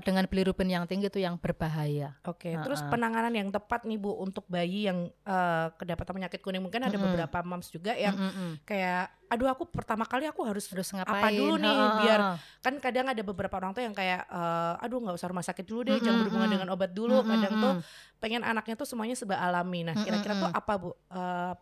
dengan 0.05 0.29
bilirubin 0.29 0.69
yang 0.69 0.85
tinggi 0.85 1.09
itu 1.09 1.17
yang 1.17 1.41
berbahaya. 1.41 2.13
Oke, 2.21 2.53
terus 2.61 2.85
Heeh. 2.85 2.91
penanganan 2.93 3.33
yang 3.33 3.49
tepat 3.49 3.81
nih 3.89 3.97
Bu 3.97 4.13
untuk 4.21 4.45
bayi 4.45 4.85
yang 4.85 5.09
eh, 5.25 5.67
kedapatan 5.73 6.21
penyakit 6.21 6.39
kuning 6.45 6.61
mungkin 6.61 6.85
ada 6.85 6.93
Mm-mm. 6.93 7.05
beberapa 7.09 7.41
moms 7.41 7.73
juga 7.73 7.97
yang 7.97 8.13
Mm-mm. 8.13 8.61
kayak 8.61 9.09
aduh 9.25 9.47
aku 9.47 9.65
pertama 9.65 10.03
kali 10.03 10.25
aku 10.25 10.45
harus 10.45 10.65
Terus 10.65 10.93
ngapain? 10.93 11.33
dulu 11.33 11.57
nih 11.57 11.73
biar 11.99 12.19
kan 12.59 12.73
kadang 12.77 13.09
ada 13.09 13.21
beberapa 13.21 13.55
orang 13.55 13.71
tuh 13.71 13.81
yang 13.81 13.91
kayak 13.91 14.25
eh, 14.25 14.83
aduh 14.85 15.01
nggak 15.01 15.15
usah 15.15 15.27
rumah 15.27 15.41
sakit 15.41 15.65
dulu 15.65 15.81
deh 15.83 15.97
jangan 15.97 16.05
Mm-mm, 16.05 16.21
berhubungan 16.23 16.47
mm. 16.47 16.55
dengan 16.55 16.67
obat 16.69 16.91
dulu 16.91 17.21
kadang 17.21 17.53
tuh 17.57 17.73
pengen 18.17 18.41
anaknya 18.41 18.75
tuh 18.75 18.85
semuanya 18.85 19.13
serba 19.13 19.37
alami 19.37 19.81
nah 19.81 19.93
kira-kira 19.93 20.33
tuh 20.35 20.49
Mm-mm. 20.49 20.61
apa 20.61 20.73
Bu 20.75 20.89
Eh, 21.09 21.53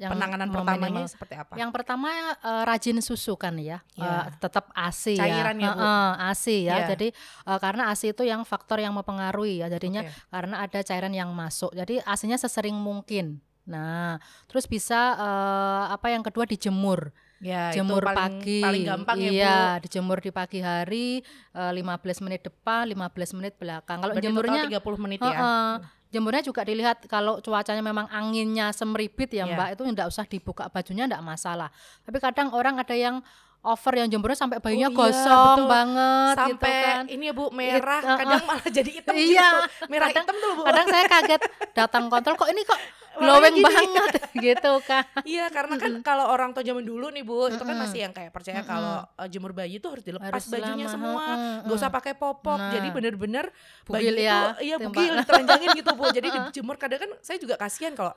Yang 0.00 0.16
penanganan 0.16 0.48
pertamanya 0.48 0.86
minimal. 1.02 1.12
seperti 1.12 1.34
apa 1.36 1.52
Yang 1.58 1.70
pertama 1.76 2.08
eh, 2.32 2.62
rajin 2.64 2.98
susu 3.04 3.34
kan 3.36 3.52
ya, 3.60 3.84
Iya. 3.92 4.08
Eh, 4.08 4.24
tetap 4.40 4.72
ASI 4.72 5.18
Cairan 5.18 5.60
ya, 5.60 5.66
ya, 5.66 5.70
Bu? 5.74 5.80
Heeh, 5.82 6.10
ASI 6.30 6.56
ya. 6.64 6.74
Iya. 6.78 6.86
Jadi 6.94 7.08
eh, 7.12 7.58
karena 7.60 7.82
ASI 7.92 8.06
itu 8.14 8.22
yang 8.24 8.40
faktor 8.42 8.80
yang 8.80 8.96
mempengaruhi 8.96 9.60
ya, 9.60 9.68
jadinya 9.68 10.00
Oke. 10.06 10.14
karena 10.30 10.56
ada 10.64 10.80
cairan 10.80 11.12
yang 11.12 11.28
masuk. 11.34 11.74
Jadi 11.74 12.00
asinya 12.06 12.38
sesering 12.38 12.72
mungkin. 12.72 13.44
Nah, 13.64 14.16
terus 14.46 14.64
bisa 14.64 15.14
eh, 15.14 15.84
apa 15.90 16.08
yang 16.08 16.20
kedua 16.20 16.44
dijemur, 16.44 17.12
ya 17.38 17.70
jemur 17.70 18.00
itu 18.00 18.08
paling, 18.08 18.16
pagi. 18.16 18.58
paling 18.60 18.82
gampang 18.84 19.16
ya 19.16 19.22
Bu 19.22 19.32
iya, 19.32 19.58
dijemur 19.78 20.18
di 20.18 20.30
pagi 20.30 20.58
hari 20.58 21.20
eh, 21.50 21.72
15 21.72 21.80
menit 22.20 22.40
depan, 22.42 22.84
15 22.86 22.96
menit 23.34 23.54
belakang. 23.56 23.98
Kalau 23.98 24.12
Berarti 24.12 24.26
jemurnya 24.26 24.62
total 24.64 24.96
30 24.96 25.04
menit 25.04 25.18
ya 25.20 25.30
Heeh. 25.30 25.70
Jemurnya 26.10 26.42
juga 26.42 26.66
dilihat 26.66 27.06
kalau 27.06 27.38
cuacanya 27.38 27.78
memang 27.80 28.10
anginnya 28.10 28.70
semeribit 28.70 29.30
ya 29.30 29.46
Iya. 29.46 29.54
Mbak 29.54 29.68
itu 29.72 29.82
enggak 29.84 30.06
usah 30.06 30.26
dibuka 30.26 30.66
bajunya 30.66 31.06
enggak 31.06 31.22
masalah. 31.22 31.70
Tapi 32.02 32.18
kadang 32.18 32.50
orang 32.50 32.76
ada 32.76 32.92
yang 32.92 33.22
over 33.62 33.92
yang 33.94 34.08
jemurnya 34.08 34.34
sampai 34.34 34.58
bajunya 34.58 34.88
Oh 34.88 34.90
iya, 34.90 34.98
gosong 34.98 35.54
betul. 35.54 35.70
banget 35.70 36.34
gitu 36.34 36.40
sampai 36.56 36.74
kan. 36.82 37.04
ini 37.06 37.24
ya 37.28 37.32
Bu 37.32 37.44
merah 37.52 38.00
It- 38.00 38.18
kadang 38.18 38.42
malah 38.42 38.66
jadi 38.72 38.90
hitam 38.90 39.12
Iya. 39.14 39.22
gitu 39.22 39.58
merah 39.86 40.08
Kadang- 40.08 40.26
hitam 40.26 40.34
tuh 40.34 40.50
Bu 40.50 40.62
Kadang 40.64 40.86
saya 40.88 41.04
kaget 41.06 41.40
datang 41.70 42.04
kontrol 42.08 42.34
kok 42.34 42.48
ini 42.48 42.62
kok 42.64 42.80
glowing 43.16 43.54
gini. 43.54 43.64
banget 43.64 44.10
gitu 44.46 44.72
kan. 44.82 45.02
Iya 45.22 45.48
karena 45.48 45.74
kan 45.74 45.92
kalau 46.00 46.28
orang 46.28 46.50
tua 46.50 46.60
zaman 46.60 46.82
dulu 46.82 47.08
nih 47.08 47.22
bu 47.22 47.48
itu 47.48 47.58
kan 47.58 47.76
masih 47.76 48.04
yang 48.04 48.12
kayak 48.12 48.30
percaya 48.30 48.62
kalau 48.62 49.02
uh, 49.04 49.26
jemur 49.26 49.50
bayi 49.50 49.76
itu 49.76 49.86
harus 49.86 50.00
dilepas 50.00 50.30
Harus 50.30 50.46
bajunya 50.46 50.86
lama, 50.86 50.92
semua 50.92 51.24
nggak 51.64 51.76
usah 51.76 51.90
pakai 51.90 52.14
popok 52.14 52.52
Nah. 52.52 52.70
jadi 52.70 52.88
bener-bener 52.90 53.46
bayi 53.84 54.12
ya, 54.20 54.52
itu 54.52 54.62
iya 54.62 54.76
bugil 54.76 55.12
ditelanjangin 55.20 55.68
gitu 55.72 55.90
bu 55.92 56.04
jadi 56.08 56.28
dijemur 56.30 56.76
kadang 56.76 57.00
kan 57.00 57.10
saya 57.20 57.38
juga 57.38 57.54
kasihan 57.56 57.92
kalau 57.92 58.12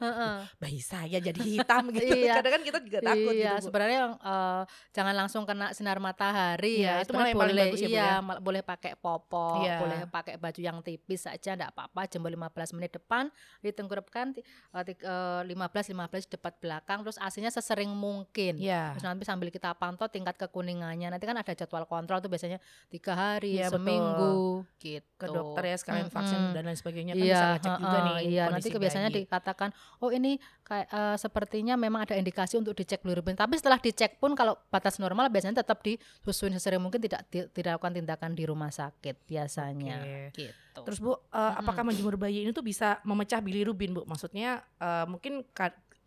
bayi 0.57 0.79
saya 0.79 1.17
jadi 1.17 1.39
hitam 1.39 1.87
gitu 1.89 2.11
Iya. 2.13 2.33
kadang 2.35 2.53
kan 2.53 2.63
kita 2.63 2.77
juga 2.79 2.99
takut 3.03 3.31
iya, 3.31 3.55
gitu 3.55 3.55
bu 3.55 3.65
sebenarnya 3.65 3.97
yang, 3.99 4.13
eh, 4.15 4.61
jangan 4.91 5.13
langsung 5.15 5.43
kena 5.43 5.71
sinar 5.71 5.97
matahari 5.97 6.73
Iya, 6.75 6.99
ya. 6.99 7.03
itu 7.03 7.11
malah 7.11 7.29
yang 7.29 7.37
paling 7.37 7.53
boleh, 7.53 7.65
bagus 7.67 7.79
ya, 7.79 7.87
Bu, 7.87 7.93
iya, 7.93 8.05
ya? 8.05 8.35
boleh 8.39 8.61
pakai 8.61 8.91
popok, 8.95 9.61
Iya. 9.61 9.77
boleh 9.77 9.99
pakai 10.07 10.35
baju 10.35 10.59
yang 10.59 10.77
tipis 10.79 11.21
saja 11.21 11.53
enggak 11.53 11.71
apa-apa. 11.71 12.01
Jemur 12.05 12.29
15 12.29 12.49
menit 12.73 12.91
depan, 12.91 13.29
ditengkurapkan 13.63 14.35
eh, 14.35 14.82
15 14.83 15.47
15 15.89 15.95
depan 16.29 16.53
belakang 16.57 16.99
terus 17.01 17.17
asinya 17.17 17.47
sesering 17.47 17.87
mungkin. 17.87 18.55
Iya 18.55 18.93
Terus 18.93 19.03
nanti 19.03 19.23
sambil 19.23 19.47
kita 19.47 19.71
pantau 19.73 20.07
tingkat 20.07 20.35
kekuningannya. 20.37 21.07
Nanti 21.07 21.23
kan 21.23 21.33
ada 21.33 21.49
jadwal 21.49 21.83
kontrol 21.83 22.19
tuh 22.19 22.27
biasanya 22.27 22.59
tiga 22.87 23.13
hari, 23.13 23.55
Iya, 23.55 23.67
betul. 23.67 23.77
seminggu 23.79 24.33
gitu. 24.77 25.07
ke 25.15 25.25
dokter 25.25 25.63
ya 25.65 25.75
sekalian 25.75 26.09
vaksin 26.09 26.35
Mm-mm. 26.37 26.53
dan 26.53 26.63
lain 26.63 26.75
sebagainya 26.75 27.13
kan 27.13 27.21
Iya, 27.21 27.31
bisa 27.31 27.45
ngecek 27.49 27.73
juga 27.77 27.87
heeh, 27.89 28.03
nih 28.03 28.15
Iya, 28.27 28.43
nanti 28.49 28.67
biasanya 28.73 29.07
bayi. 29.07 29.17
dikatakan, 29.21 29.69
oh 29.97 30.09
ini 30.09 30.31
kayak 30.63 30.87
eh, 30.89 31.15
sepertinya 31.17 31.75
memang 31.75 32.03
ada 32.03 32.13
indikasi 32.13 32.55
untuk 32.55 32.73
dicek 32.73 32.99
bilirubin. 32.99 33.33
Tapi 33.33 33.55
setelah 33.55 33.77
dicek 33.77 34.17
pun 34.17 34.33
kalau 34.33 34.59
batas 34.67 34.97
normal 34.97 35.29
biasanya 35.29 35.61
tetap 35.61 35.79
disusuin 35.79 36.51
sesering 36.51 36.79
mungkin 36.79 36.99
tidak 36.99 37.23
di- 37.27 37.47
tidak 37.49 37.77
lakukan 37.77 37.95
tindakan 37.95 38.31
di 38.31 38.43
rumah 38.43 38.69
sakit 38.69 39.23
biasanya. 39.23 39.97
Oke. 40.29 40.49
Gitu. 40.49 40.72
Terus 40.81 40.97
Bu, 40.97 41.13
uh, 41.13 41.17
apakah 41.31 41.85
menjemur 41.85 42.17
bayi 42.17 42.41
ini 42.41 42.49
tuh 42.49 42.65
bisa 42.65 42.97
memecah 43.05 43.37
bilirubin 43.37 43.93
Bu? 43.93 44.01
Maksudnya 44.09 44.65
uh, 44.81 45.05
mungkin 45.05 45.45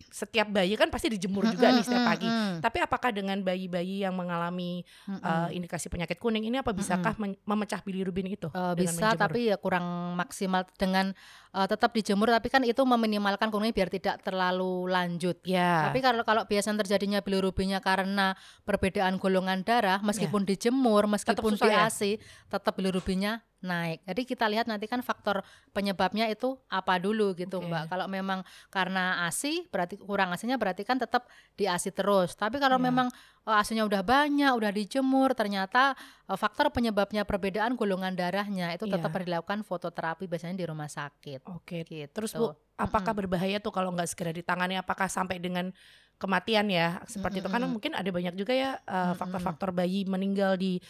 setiap 0.06 0.48
bayi 0.48 0.78
kan 0.80 0.88
pasti 0.88 1.12
dijemur 1.12 1.44
juga 1.50 1.72
nih 1.72 1.84
setiap 1.84 2.04
pagi. 2.08 2.28
Tapi 2.62 2.78
apakah 2.80 3.10
dengan 3.12 3.40
bayi-bayi 3.42 4.06
yang 4.06 4.16
mengalami 4.16 4.80
uh, 5.08 5.50
indikasi 5.52 5.92
penyakit 5.92 6.16
kuning 6.16 6.46
ini 6.46 6.60
apa 6.60 6.72
bisakah 6.72 7.16
memecah 7.44 7.80
bilirubin 7.84 8.28
itu? 8.30 8.48
Dengan 8.48 8.76
bisa 8.76 9.12
menjemur? 9.12 9.20
tapi 9.20 9.40
ya 9.52 9.56
kurang 9.60 10.16
maksimal 10.16 10.62
dengan 10.78 11.12
eh, 11.52 11.66
tetap 11.68 11.92
dijemur 11.92 12.32
tapi 12.32 12.48
kan 12.48 12.62
itu 12.64 12.80
meminimalkan 12.80 13.52
kuning 13.52 13.74
biar 13.76 13.92
tidak 13.92 14.22
terlalu 14.22 14.88
lanjut. 14.88 15.36
ya. 15.44 15.90
Tapi 15.90 15.98
kalau 16.00 16.22
kalau 16.24 16.42
biasanya 16.48 16.86
terjadinya 16.86 17.20
bilirubinnya 17.20 17.84
karena 17.84 18.38
perbedaan 18.64 19.20
golongan 19.20 19.66
darah, 19.66 20.00
meskipun 20.00 20.48
dijemur, 20.48 21.10
meskipun 21.10 21.56
susah 21.56 21.68
ya? 21.68 21.74
diasi, 21.88 22.16
tetap 22.48 22.72
bilirubinnya 22.78 23.44
naik. 23.66 24.06
Jadi 24.06 24.22
kita 24.22 24.46
lihat 24.46 24.70
nanti 24.70 24.86
kan 24.86 25.02
faktor 25.02 25.42
penyebabnya 25.74 26.30
itu 26.30 26.54
apa 26.70 26.96
dulu 26.96 27.34
gitu, 27.34 27.58
Oke. 27.58 27.66
Mbak. 27.66 27.84
Kalau 27.90 28.06
memang 28.06 28.40
karena 28.70 29.26
ASI, 29.26 29.66
berarti 29.66 29.98
kurang 29.98 30.30
asinya 30.30 30.54
berarti 30.54 30.86
kan 30.86 30.96
tetap 30.96 31.26
diasi 31.52 31.90
terus. 31.90 32.32
Tapi 32.32 32.56
kalau 32.56 32.78
Ya. 32.78 32.86
memang 32.86 33.10
eh, 33.42 33.54
asinya 33.58 33.82
udah 33.82 34.02
banyak, 34.02 34.52
udah 34.54 34.70
dijemur, 34.70 35.34
ternyata 35.34 35.98
eh, 36.26 36.38
faktor 36.38 36.70
penyebabnya 36.70 37.26
perbedaan 37.26 37.74
golongan 37.74 38.14
darahnya 38.14 38.70
itu 38.72 38.86
tetap 38.86 39.10
Iya. 39.10 39.22
dilakukan 39.26 39.62
fototerapi 39.62 40.26
biasanya 40.26 40.54
di 40.54 40.66
rumah 40.66 40.86
sakit. 40.86 41.42
Oke. 41.50 41.82
Gitu. 41.82 42.06
Terus 42.10 42.30
Bu, 42.32 42.54
apakah 42.76 43.10
berbahaya 43.12 43.58
tuh 43.58 43.70
kalau 43.70 43.90
nggak 43.90 44.06
segera 44.06 44.30
ditangani? 44.30 44.78
Apakah 44.78 45.10
sampai 45.10 45.42
dengan 45.42 45.74
kematian 46.16 46.66
ya? 46.66 47.00
Seperti 47.04 47.40
itu 47.40 47.48
kan 47.48 47.60
mungkin 47.64 47.92
ada 47.92 48.08
banyak 48.08 48.34
juga 48.34 48.52
ya 48.52 48.80
uh, 48.82 49.12
faktor-faktor 49.12 49.70
bayi 49.70 50.04
meninggal 50.04 50.56
di 50.56 50.80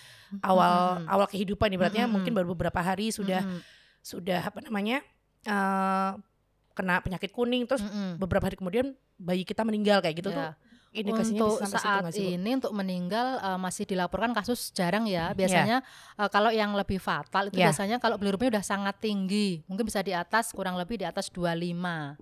awal 0.41 1.03
Mm-mm. 1.03 1.11
awal 1.11 1.27
kehidupan 1.27 1.71
ibaratnya 1.71 2.07
Mm-mm. 2.07 2.15
mungkin 2.23 2.33
baru 2.33 2.55
beberapa 2.55 2.79
hari 2.79 3.11
sudah 3.11 3.43
Mm-mm. 3.43 3.61
sudah 4.01 4.39
apa 4.41 4.63
namanya 4.63 5.03
eh, 5.43 6.11
kena 6.73 7.01
penyakit 7.01 7.33
kuning 7.33 7.65
terus 7.65 7.83
Mm-mm. 7.83 8.21
beberapa 8.21 8.47
hari 8.47 8.55
kemudian 8.55 8.95
bayi 9.17 9.43
kita 9.43 9.65
meninggal 9.65 9.99
kayak 9.99 10.17
gitu 10.19 10.31
Ya. 10.31 10.37
tuh 10.37 10.51
indikasinya 10.97 11.45
untuk 11.45 11.61
bisa 11.61 11.67
situ 11.69 11.77
saat 11.77 12.03
Bu? 12.09 12.17
ini 12.17 12.51
untuk 12.57 12.73
meninggal 12.73 13.27
eh, 13.37 13.59
masih 13.59 13.85
dilaporkan 13.85 14.33
kasus 14.33 14.71
jarang 14.73 15.05
Iya. 15.05 15.33
ya. 15.33 15.37
Biasanya 15.37 15.77
eh, 16.17 16.29
kalau 16.31 16.49
yang 16.49 16.73
lebih 16.73 16.97
fatal 16.97 17.49
itu 17.49 17.59
Ya. 17.59 17.69
biasanya 17.69 17.97
kalau 17.99 18.17
bilirubinnya 18.17 18.61
udah 18.61 18.65
sangat 18.65 18.97
tinggi, 19.01 19.61
mungkin 19.67 19.85
bisa 19.85 20.01
di 20.01 20.13
atas 20.13 20.53
kurang 20.53 20.77
lebih 20.77 21.01
di 21.01 21.07
atas 21.09 21.29
25. 21.29 22.17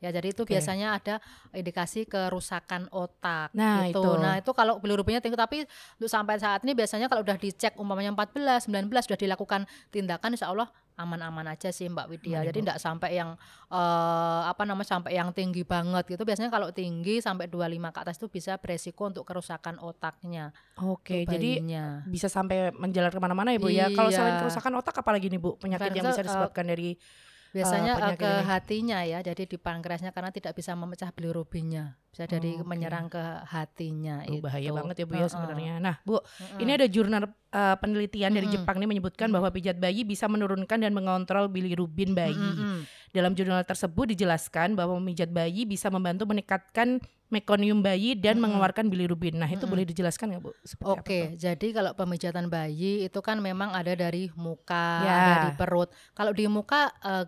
Ya, 0.00 0.08
jadi 0.08 0.32
itu 0.32 0.42
Oke. 0.42 0.56
biasanya 0.56 0.96
ada 0.96 1.20
indikasi 1.52 2.08
kerusakan 2.08 2.88
otak 2.88 3.52
Nah, 3.52 3.84
gitu. 3.84 4.00
itu. 4.00 4.10
Nah, 4.16 4.40
itu 4.40 4.50
kalau 4.50 4.80
bilirubinnya 4.80 5.20
tinggi 5.20 5.36
tapi 5.36 5.68
untuk 5.94 6.08
sampai 6.08 6.40
saat 6.40 6.64
ini 6.64 6.72
biasanya 6.72 7.04
kalau 7.06 7.20
udah 7.20 7.36
dicek 7.36 7.76
umpamanya 7.76 8.08
14, 8.10 8.64
19 8.64 9.04
sudah 9.04 9.18
dilakukan 9.18 9.60
tindakan 9.88 10.32
insya 10.32 10.48
Allah 10.48 10.72
aman-aman 10.96 11.48
aja 11.48 11.68
sih 11.68 11.84
Mbak 11.86 12.06
Widya. 12.08 12.28
Aman 12.34 12.44
ya, 12.44 12.48
Jadi 12.48 12.58
enggak 12.60 12.78
sampai 12.78 13.10
yang 13.14 13.36
eh, 13.68 14.42
apa 14.42 14.62
namanya 14.64 14.88
sampai 14.90 15.12
yang 15.14 15.32
tinggi 15.32 15.64
banget 15.64 16.04
gitu. 16.08 16.24
Biasanya 16.24 16.48
kalau 16.48 16.68
tinggi 16.70 17.20
sampai 17.20 17.44
25 17.46 17.60
ke 17.88 17.98
atas 18.00 18.16
itu 18.16 18.28
bisa 18.28 18.56
beresiko 18.56 19.04
untuk 19.04 19.24
kerusakan 19.24 19.80
otaknya. 19.80 20.52
Oke, 20.76 21.24
jadi 21.24 21.60
bisa 22.04 22.28
sampai 22.28 22.72
menjalar 22.72 23.08
ke 23.08 23.20
mana-mana 23.20 23.52
ya 23.52 23.60
Bu 23.60 23.68
ya. 23.68 23.88
Kalau 23.90 24.08
selain 24.08 24.36
Iya. 24.36 24.40
kerusakan 24.44 24.72
otak 24.76 24.96
apalagi 24.96 25.28
nih 25.28 25.36
Bu 25.36 25.56
penyakit 25.56 25.92
yang 25.92 26.04
Karena, 26.04 26.12
bisa 26.12 26.20
eh, 26.20 26.26
disebabkan 26.26 26.64
dari 26.64 26.90
Biasanya 27.50 27.98
penyakit 27.98 28.18
ke 28.18 28.30
ini. 28.30 28.46
hatinya 28.46 28.98
ya, 29.02 29.18
jadi 29.20 29.42
di 29.44 29.56
pankreasnya 29.56 30.10
karena 30.10 30.30
tidak 30.30 30.54
bisa 30.54 30.70
memecah 30.72 31.10
bilirubinnya, 31.10 31.98
bisa 32.06 32.24
dari 32.24 32.54
Oke. 32.54 32.62
menyerang 32.62 33.06
ke 33.06 33.24
hatinya 33.44 34.22
bahaya 34.38 34.64
itu. 34.64 34.76
banget 34.76 34.94
ya 34.96 35.04
Bu 35.04 35.12
ya 35.12 35.18
Heeh, 35.18 35.30
sebenarnya. 35.30 35.74
Nah 35.78 35.96
Bu, 36.00 36.22
heeh. 36.22 36.62
ini 36.62 36.70
ada 36.72 36.86
jurnal 36.86 37.22
eh, 37.26 37.76
penelitian 37.76 38.30
dari. 38.30 38.46
Jepang 38.46 38.78
nih 38.78 38.86
menyebutkan 38.86 39.28
bahwa 39.28 39.50
pijat 39.50 39.76
bayi 39.76 40.02
bisa 40.02 40.26
menurunkan 40.26 40.78
dan 40.78 40.90
mengontrol 40.90 41.46
bilirubin 41.46 42.14
bayi. 42.14 42.38
Dalam 43.10 43.34
jurnal 43.34 43.62
tersebut 43.62 44.06
dijelaskan 44.08 44.78
bahwa 44.78 44.94
memijat 44.96 45.26
bayi 45.28 45.66
bisa 45.66 45.90
membantu 45.90 46.30
meningkatkan 46.30 47.02
mekonium 47.26 47.78
bayi 47.78 48.14
dan 48.14 48.38
Mm-mm. 48.38 48.46
mengeluarkan 48.46 48.86
bilirubin. 48.86 49.34
Nah 49.34 49.46
itu 49.46 49.58
Mm-mm. 49.60 49.66
boleh 49.68 49.82
dijelaskan 49.84 50.30
nggak 50.30 50.42
Bu? 50.42 50.50
Oke, 50.88 51.34
tuh? 51.34 51.34
jadi 51.36 51.66
kalau 51.72 51.90
pemijatan 51.94 52.46
bayi 52.46 53.02
itu 53.02 53.18
kan 53.18 53.38
memang 53.38 53.70
ada 53.70 53.90
dari 53.92 54.30
muka, 54.34 55.02
Ya. 55.02 55.18
dari 55.36 55.50
perut. 55.54 55.90
Kalau 56.12 56.30
di 56.30 56.46
muka 56.46 56.90
eh, 57.02 57.26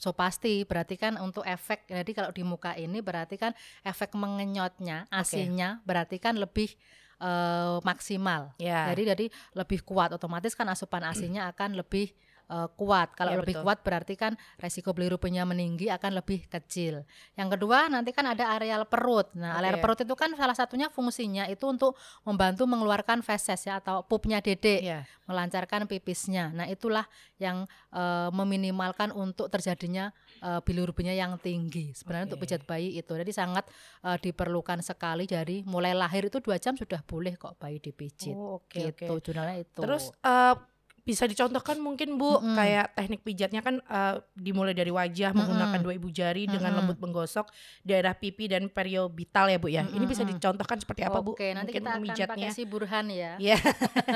so 0.00 0.16
pasti 0.16 0.64
berarti 0.64 0.96
kan 0.96 1.20
untuk 1.20 1.44
efek. 1.44 1.84
Jadi 1.84 2.10
kalau 2.16 2.32
di 2.32 2.40
muka 2.40 2.72
ini 2.72 3.04
berarti 3.04 3.36
kan 3.36 3.52
efek 3.84 4.16
mengenyotnya, 4.16 5.04
asinya 5.12 5.84
berarti 5.84 6.16
kan 6.16 6.40
lebih 6.40 6.72
eh, 7.20 7.76
maksimal. 7.84 8.56
Ya. 8.56 8.88
Jadi 8.88 9.02
jadi 9.04 9.26
lebih 9.52 9.84
kuat 9.84 10.16
otomatis 10.16 10.56
kan 10.56 10.64
asupan 10.72 11.04
asinya 11.04 11.52
akan 11.52 11.76
lebih 11.76 12.16
eh, 12.50 12.68
kuat. 12.74 13.14
Kalau 13.14 13.30
Ya, 13.30 13.38
lebih 13.38 13.54
betul. 13.56 13.64
kuat 13.64 13.78
berarti 13.80 14.14
kan 14.18 14.32
resiko 14.58 14.90
bilirubinnya 14.90 15.46
meninggi 15.46 15.86
akan 15.86 16.18
lebih 16.18 16.50
kecil. 16.50 17.06
Yang 17.38 17.48
kedua 17.54 17.86
nanti 17.86 18.10
kan 18.10 18.26
ada 18.26 18.50
areal 18.52 18.82
perut. 18.84 19.30
Nah, 19.38 19.54
areal 19.56 19.78
Oke. 19.78 19.82
perut 19.86 19.98
itu 20.02 20.14
kan 20.18 20.34
salah 20.34 20.58
satunya 20.58 20.90
fungsinya 20.90 21.46
itu 21.46 21.62
untuk 21.64 21.94
membantu 22.26 22.66
mengeluarkan 22.66 23.22
feses 23.22 23.62
ya 23.62 23.78
atau 23.78 24.02
pupnya 24.02 24.42
dedek, 24.42 24.82
Ya. 24.82 25.06
melancarkan 25.24 25.86
pipisnya. 25.86 26.50
Nah, 26.50 26.66
itulah 26.66 27.06
yang 27.38 27.70
eh, 27.90 28.28
meminimalkan 28.30 29.10
untuk 29.10 29.46
terjadinya 29.46 30.10
eh, 30.42 30.58
bilirubinnya 30.60 31.14
yang 31.14 31.38
tinggi. 31.38 31.94
Sebenarnya 31.94 32.34
untuk 32.34 32.40
Oke. 32.42 32.50
pijat 32.50 32.62
bayi 32.66 32.96
itu. 32.96 33.12
Jadi 33.12 33.30
sangat 33.30 33.62
eh, 34.02 34.18
diperlukan 34.18 34.80
sekali 34.80 35.24
dari 35.24 35.62
mulai 35.62 35.94
lahir 35.94 36.26
itu 36.26 36.42
dua 36.42 36.58
jam 36.58 36.74
sudah 36.74 36.98
boleh 37.04 37.38
kok 37.38 37.54
bayi 37.56 37.78
dipijit. 37.78 38.34
Oh, 38.34 38.58
oke. 38.58 38.74
gitu 38.74 39.14
jurnalnya 39.20 39.62
itu. 39.62 39.78
Terus 39.78 40.10
eh, 40.16 40.54
bisa 41.02 41.24
dicontohkan 41.24 41.80
mungkin 41.80 42.14
Bu 42.20 42.38
Mm-mm. 42.38 42.54
kayak 42.54 42.92
teknik 42.94 43.20
pijatnya 43.24 43.60
kan 43.64 43.80
eh, 43.80 44.14
dimulai 44.36 44.76
dari 44.76 44.92
wajah 44.92 45.32
menggunakan 45.32 45.80
Mm-mm. 45.80 45.86
dua 45.86 45.94
ibu 45.96 46.08
jari 46.12 46.44
dengan 46.46 46.76
Mm-mm. 46.76 46.86
lembut 46.86 46.98
menggosok 47.00 47.48
daerah 47.82 48.12
pipi 48.14 48.46
dan 48.46 48.68
periobital 48.68 49.48
ya 49.48 49.58
Bu 49.58 49.68
ya. 49.72 49.88
Ini 49.88 50.04
bisa 50.04 50.22
dicontohkan 50.22 50.78
seperti 50.78 51.02
apa 51.02 51.18
Bu? 51.24 51.34
Oke, 51.34 51.56
nanti 51.56 51.76
Mungkin 51.80 52.12
kita 52.12 52.28
akan 52.28 52.36
pakai 52.36 52.50
si 52.52 52.62
Burhan 52.68 53.06
ya. 53.10 53.34
Iya. 53.40 53.58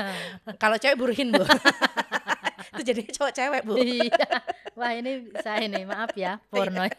Kalau 0.61 0.77
cewek 0.77 0.97
buruhin 0.97 1.33
Bu. 1.33 1.43
Itu 2.73 2.81
jadinya 2.81 3.11
cowok 3.13 3.33
cewek 3.35 3.61
Bu. 3.67 3.73
Iya. 3.77 4.27
Wah, 4.73 4.91
ini 4.95 5.11
saya 5.45 5.61
ini, 5.65 5.85
maaf 5.85 6.15
ya, 6.17 6.41
porno 6.49 6.81
ya. 6.87 6.97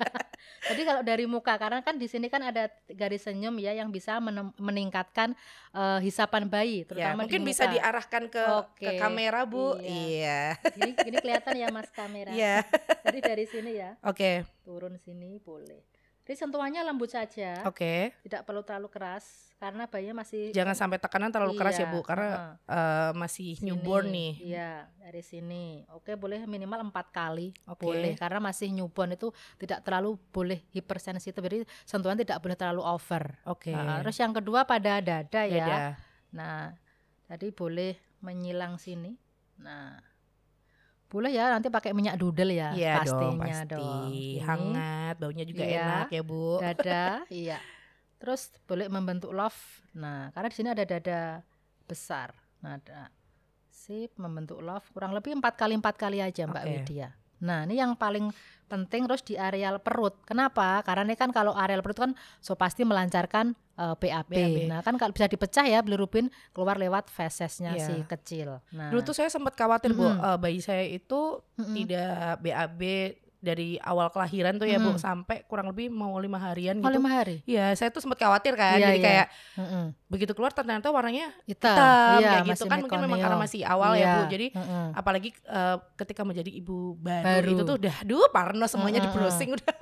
Jadi 0.67 0.83
kalau 0.83 1.03
dari 1.03 1.25
muka 1.27 1.55
karena 1.59 1.83
kan 1.83 1.99
di 1.99 2.07
sini 2.07 2.31
kan 2.31 2.43
ada 2.43 2.71
garis 2.91 3.27
senyum 3.27 3.55
ya 3.59 3.75
yang 3.75 3.91
bisa 3.91 4.19
meningkatkan 4.59 5.35
eh, 5.75 5.99
hisapan 6.03 6.47
bayi 6.47 6.83
Ya, 6.83 6.87
terutama 6.89 7.25
mungkin 7.25 7.43
di 7.43 7.49
bisa 7.51 7.65
diarahkan 7.71 8.29
ke 8.29 8.45
ke 8.79 8.91
kamera 9.01 9.43
Bu. 9.49 9.79
iya. 9.81 10.57
Iya. 10.57 10.73
Gini, 10.77 10.93
gini 10.97 11.17
kelihatan 11.23 11.55
ya 11.57 11.69
Mas 11.73 11.89
kamera. 11.91 12.31
Iya. 12.31 12.67
Jadi 13.07 13.19
dari 13.23 13.45
sini 13.47 13.71
ya, 13.79 13.95
Oke. 14.03 14.45
turun 14.67 14.99
sini 15.03 15.39
boleh. 15.41 15.96
Jadi 16.27 16.43
sentuhannya 16.43 16.83
lembut 16.83 17.07
saja, 17.07 17.63
Oke. 17.71 18.11
tidak 18.27 18.43
perlu 18.43 18.67
terlalu 18.67 18.91
keras 18.91 19.55
karena 19.63 19.87
bayinya 19.87 20.27
masih 20.27 20.51
Jangan 20.51 20.75
sampai 20.75 20.99
tekanan 20.99 21.31
terlalu 21.31 21.55
keras 21.55 21.79
ya 21.79 21.87
Iya, 21.87 21.95
Bu 21.95 22.03
karena 22.03 22.59
heeh. 22.67 22.75
eh, 22.75 23.11
masih 23.15 23.49
Sini, 23.55 23.71
newborn 23.71 24.07
nih. 24.11 24.33
Iya, 24.43 24.91
dari 24.99 25.23
sini. 25.23 25.87
Oke, 25.95 26.19
boleh 26.19 26.43
minimal 26.51 26.91
empat 26.91 27.15
kali. 27.15 27.55
Oke. 27.71 27.87
Boleh 27.87 28.19
karena 28.19 28.43
masih 28.43 28.75
newborn 28.75 29.15
itu 29.15 29.31
tidak 29.55 29.87
terlalu 29.87 30.19
boleh 30.35 30.67
hipersensitif. 30.75 31.39
Jadi 31.39 31.63
sentuhan 31.87 32.19
tidak 32.19 32.43
boleh 32.43 32.59
terlalu 32.59 32.83
over. 32.83 33.39
Oke. 33.47 33.71
Nah, 33.71 34.03
terus 34.03 34.19
yang 34.19 34.35
kedua 34.35 34.67
pada 34.67 34.99
dada 34.99 35.43
ya. 35.47 35.63
Dada. 35.63 35.79
Nah, 36.35 36.75
tadi 37.31 37.55
boleh 37.55 37.95
menyilang 38.19 38.83
sini. 38.83 39.15
Nah, 39.63 39.95
boleh 41.07 41.31
ya 41.31 41.49
nanti 41.49 41.71
pakai 41.71 41.95
minyak 41.95 42.19
doodle 42.19 42.51
ya 42.51 42.75
dong, 42.75 42.99
pastinya 43.01 43.47
pasti 43.47 43.71
dong. 43.71 44.11
Ini 44.11 44.27
hangat, 44.43 45.15
baunya 45.17 45.45
juga 45.47 45.63
Iya. 45.63 45.79
enak 45.81 46.09
ya 46.11 46.23
Bu. 46.23 46.45
dada, 46.59 47.07
iya. 47.31 47.59
Terus 48.19 48.43
boleh 48.65 48.87
membentuk 48.89 49.31
love. 49.31 49.61
Nah, 49.95 50.33
karena 50.33 50.49
di 50.51 50.57
sini 50.57 50.69
ada 50.73 50.83
dada 50.83 51.21
besar. 51.85 52.35
Nah, 52.59 52.75
ada 52.75 53.13
sip 53.71 54.17
membentuk 54.17 54.59
love 54.59 54.83
kurang 54.91 55.15
lebih 55.15 55.37
empat 55.37 55.55
kali 55.55 55.79
empat 55.79 55.95
kali 55.95 56.19
aja 56.19 56.43
Mbak 56.45 56.65
Oke. 56.65 56.73
Widya. 56.75 57.09
Nah, 57.39 57.63
ini 57.63 57.77
yang 57.77 57.95
paling 57.95 58.33
penting 58.67 59.07
terus 59.07 59.23
di 59.23 59.35
areal 59.35 59.79
perut. 59.79 60.19
Kenapa? 60.27 60.83
Karena 60.83 61.07
ini 61.07 61.15
kan 61.15 61.31
kalau 61.31 61.55
areal 61.55 61.81
perut 61.81 61.99
kan 61.99 62.13
so 62.39 62.55
pasti 62.55 62.83
melancarkan 62.83 63.55
eh, 63.79 63.95
BAB. 63.95 64.31
BAB. 64.31 64.59
Nah, 64.67 64.81
kan 64.83 64.99
kalau 64.99 65.15
bisa 65.15 65.27
dipecah 65.27 65.65
ya 65.65 65.81
bilirubin 65.81 66.27
keluar 66.51 66.75
lewat 66.77 67.07
fesesnya 67.07 67.75
Iya. 67.75 67.87
si 67.87 67.95
kecil. 68.05 68.59
Nah, 68.75 68.91
Dulu 68.91 69.01
tuh 69.03 69.15
saya 69.15 69.31
sempat 69.31 69.55
khawatir 69.55 69.95
Bu, 69.95 70.07
Mm-mm. 70.07 70.19
eh, 70.19 70.39
bayi 70.39 70.59
saya 70.59 70.83
itu 70.83 71.41
mm-mm. 71.57 71.75
tidak 71.75 72.43
BAB 72.43 72.83
dari 73.39 73.77
awal 73.79 74.09
kelahiran 74.09 74.57
tuh 74.57 74.65
ya 74.65 74.77
Bu 74.77 74.97
sampai 74.97 75.45
kurang 75.45 75.69
lebih 75.69 75.87
mau 75.87 76.17
lima 76.17 76.37
harian 76.37 76.77
Oh, 76.77 76.87
gitu. 76.87 76.97
lima 76.97 77.11
hari. 77.13 77.41
Iya, 77.43 77.73
saya 77.73 77.89
tuh 77.89 77.99
sempat 77.99 78.17
khawatir 78.17 78.53
kan. 78.53 78.75
Iya, 78.75 78.87
Jadi 78.87 78.99
iya. 78.99 79.05
kayak 79.05 79.27
Mm-mm. 79.57 79.85
begitu 80.07 80.33
keluar 80.33 80.51
ternyata 80.51 80.89
warnanya 80.89 81.31
Hitam. 81.45 81.73
hitam 81.73 82.19
Iya, 82.19 82.29
kayak 82.29 82.43
gitu 82.45 82.53
masih 82.57 82.69
kan 82.69 82.79
mungkin 82.81 83.01
memang 83.01 83.19
karena 83.19 83.39
masih 83.39 83.61
awal 83.63 83.93
ya 83.93 83.99
Iya, 83.99 84.13
Bu. 84.13 84.23
Jadi 84.29 84.47
mm-mm. 84.51 84.87
apalagi 84.93 85.29
eh, 85.33 85.77
ketika 85.97 86.23
menjadi 86.23 86.51
ibu 86.51 86.77
baru, 86.97 87.25
Baru. 87.25 87.51
itu 87.53 87.63
tuh 87.63 87.77
udah 87.79 87.97
duh 88.03 88.27
parno 88.29 88.67
semuanya 88.67 88.99
di 88.99 89.07
Mm-mm. 89.07 89.17
browsing 89.19 89.51
udah. 89.53 89.75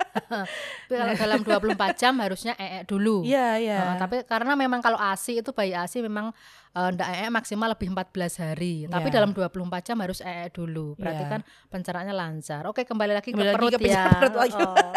Kalau 0.89 1.13
dalam 1.15 1.39
24 1.41 1.75
jam 1.95 2.13
harusnya 2.17 2.53
ee 2.55 2.83
dulu. 2.83 3.23
Iya, 3.23 3.57
iya. 3.57 3.77
Heeh, 3.77 3.95
tapi 3.97 4.15
karena 4.23 4.53
memang 4.53 4.79
kalau 4.79 4.95
ASI 4.95 5.39
itu 5.39 5.51
bayi 5.51 5.71
ASI 5.71 5.99
memang 5.99 6.31
eh, 6.75 6.89
ndak 6.91 7.07
ee 7.07 7.27
maksimal 7.31 7.71
lebih 7.71 7.87
14 7.89 8.35
hari. 8.37 8.85
Tapi 8.85 9.07
Iya. 9.07 9.15
dalam 9.15 9.31
24 9.31 9.81
jam 9.81 9.97
harus 10.03 10.19
ee 10.19 10.51
dulu. 10.51 10.99
Berarti 10.99 11.23
Iya. 11.23 11.31
kan 11.31 11.41
pencernaannya 11.71 12.15
lancar. 12.15 12.67
Oke, 12.67 12.83
kembali 12.83 13.15
lagi 13.15 13.31
Kembali 13.31 13.47
ke 13.47 13.55
lagi 13.55 13.57
perut 13.57 13.73
ke 13.79 13.87
ya. 13.87 14.05
perut 14.11 14.35
lagi. 14.35 14.59
Oh. 14.59 14.93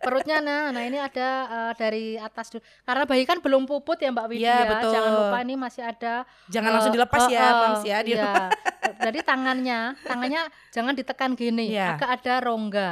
Perutnya 0.00 0.40
nah, 0.40 0.72
nah 0.72 0.80
ini 0.80 0.96
ada 0.96 1.28
eh, 1.46 1.72
dari 1.76 2.04
atas 2.16 2.50
dulu. 2.50 2.64
Karena 2.82 3.04
bayi 3.04 3.28
kan 3.28 3.38
belum 3.38 3.68
puput 3.68 4.00
ya 4.00 4.08
Mbak 4.10 4.26
Widya. 4.32 4.42
Iya, 4.42 4.56
betul. 4.66 4.92
Jangan 4.96 5.12
lupa 5.12 5.38
ini 5.44 5.54
masih 5.60 5.82
ada 5.84 6.14
Jangan 6.48 6.68
eh, 6.68 6.74
langsung 6.74 6.94
dilepas 6.96 7.22
eh, 7.28 7.30
ya, 7.30 7.44
eh, 7.44 7.52
Mams 7.52 7.82
ya. 7.84 7.98
Iya. 8.00 8.32
Jadi 9.00 9.18
tangannya, 9.22 9.80
tangannya 10.02 10.42
jangan 10.72 10.92
ditekan 10.96 11.36
gini. 11.36 11.70
Iya. 11.70 12.00
Agak 12.00 12.10
ada 12.20 12.34
rongga. 12.42 12.90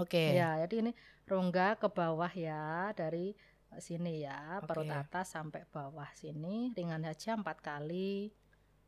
Oke. 0.00 0.32
Ya, 0.32 0.56
jadi 0.64 0.74
ini 0.80 0.92
rongga 1.28 1.76
ke 1.76 1.88
bawah 1.92 2.32
ya 2.32 2.90
dari 2.96 3.36
sini 3.80 4.22
ya, 4.22 4.60
perut 4.64 4.86
Oke. 4.86 4.94
atas 4.96 5.32
sampai 5.32 5.64
bawah 5.68 6.08
sini 6.12 6.70
ringan 6.72 7.02
saja 7.04 7.34
empat 7.34 7.60
kali. 7.60 8.30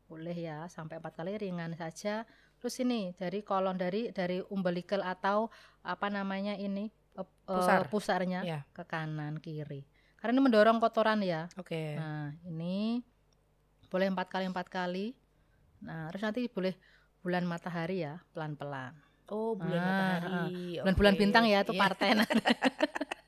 Boleh 0.09 0.33
ya, 0.33 0.65
sampai 0.65 0.97
empat 0.97 1.21
kali 1.21 1.37
ringan 1.37 1.73
saja. 1.77 2.25
Terus 2.57 2.75
ini 2.81 3.13
dari 3.13 3.39
kolon 3.41 3.77
dari 3.77 4.09
dari 4.09 4.41
umbilical 4.49 4.99
atau 5.01 5.47
apa 5.81 6.09
namanya 6.09 6.53
ini 6.53 6.89
eh, 7.15 7.21
eh, 7.21 7.25
Pusar. 7.45 7.87
pusarnya 7.87 8.41
Iya. 8.43 8.61
ke 8.73 8.83
kanan 8.83 9.37
kiri. 9.37 9.85
Karena 10.17 10.35
ini 10.35 10.43
mendorong 10.49 10.83
kotoran 10.83 11.23
ya. 11.23 11.47
Oke. 11.55 11.95
Nah, 11.95 12.35
ini 12.43 12.99
boleh 13.87 14.11
empat 14.11 14.27
kali 14.27 14.45
empat 14.49 14.67
kali. 14.67 15.15
Nah, 15.85 16.11
terus 16.11 16.21
nanti 16.27 16.45
boleh 16.51 16.75
bulan 17.23 17.47
matahari 17.47 18.03
ya, 18.03 18.19
pelan-pelan. 18.35 18.91
Oh, 19.29 19.53
bulan 19.55 19.79
Ah, 19.79 19.85
matahari. 19.93 20.81
Bulan-bulan 20.81 21.13
Oke. 21.15 21.21
bintang 21.21 21.45
ya 21.47 21.61
itu 21.63 21.71
Iya. 21.71 21.81
partai. 21.85 22.07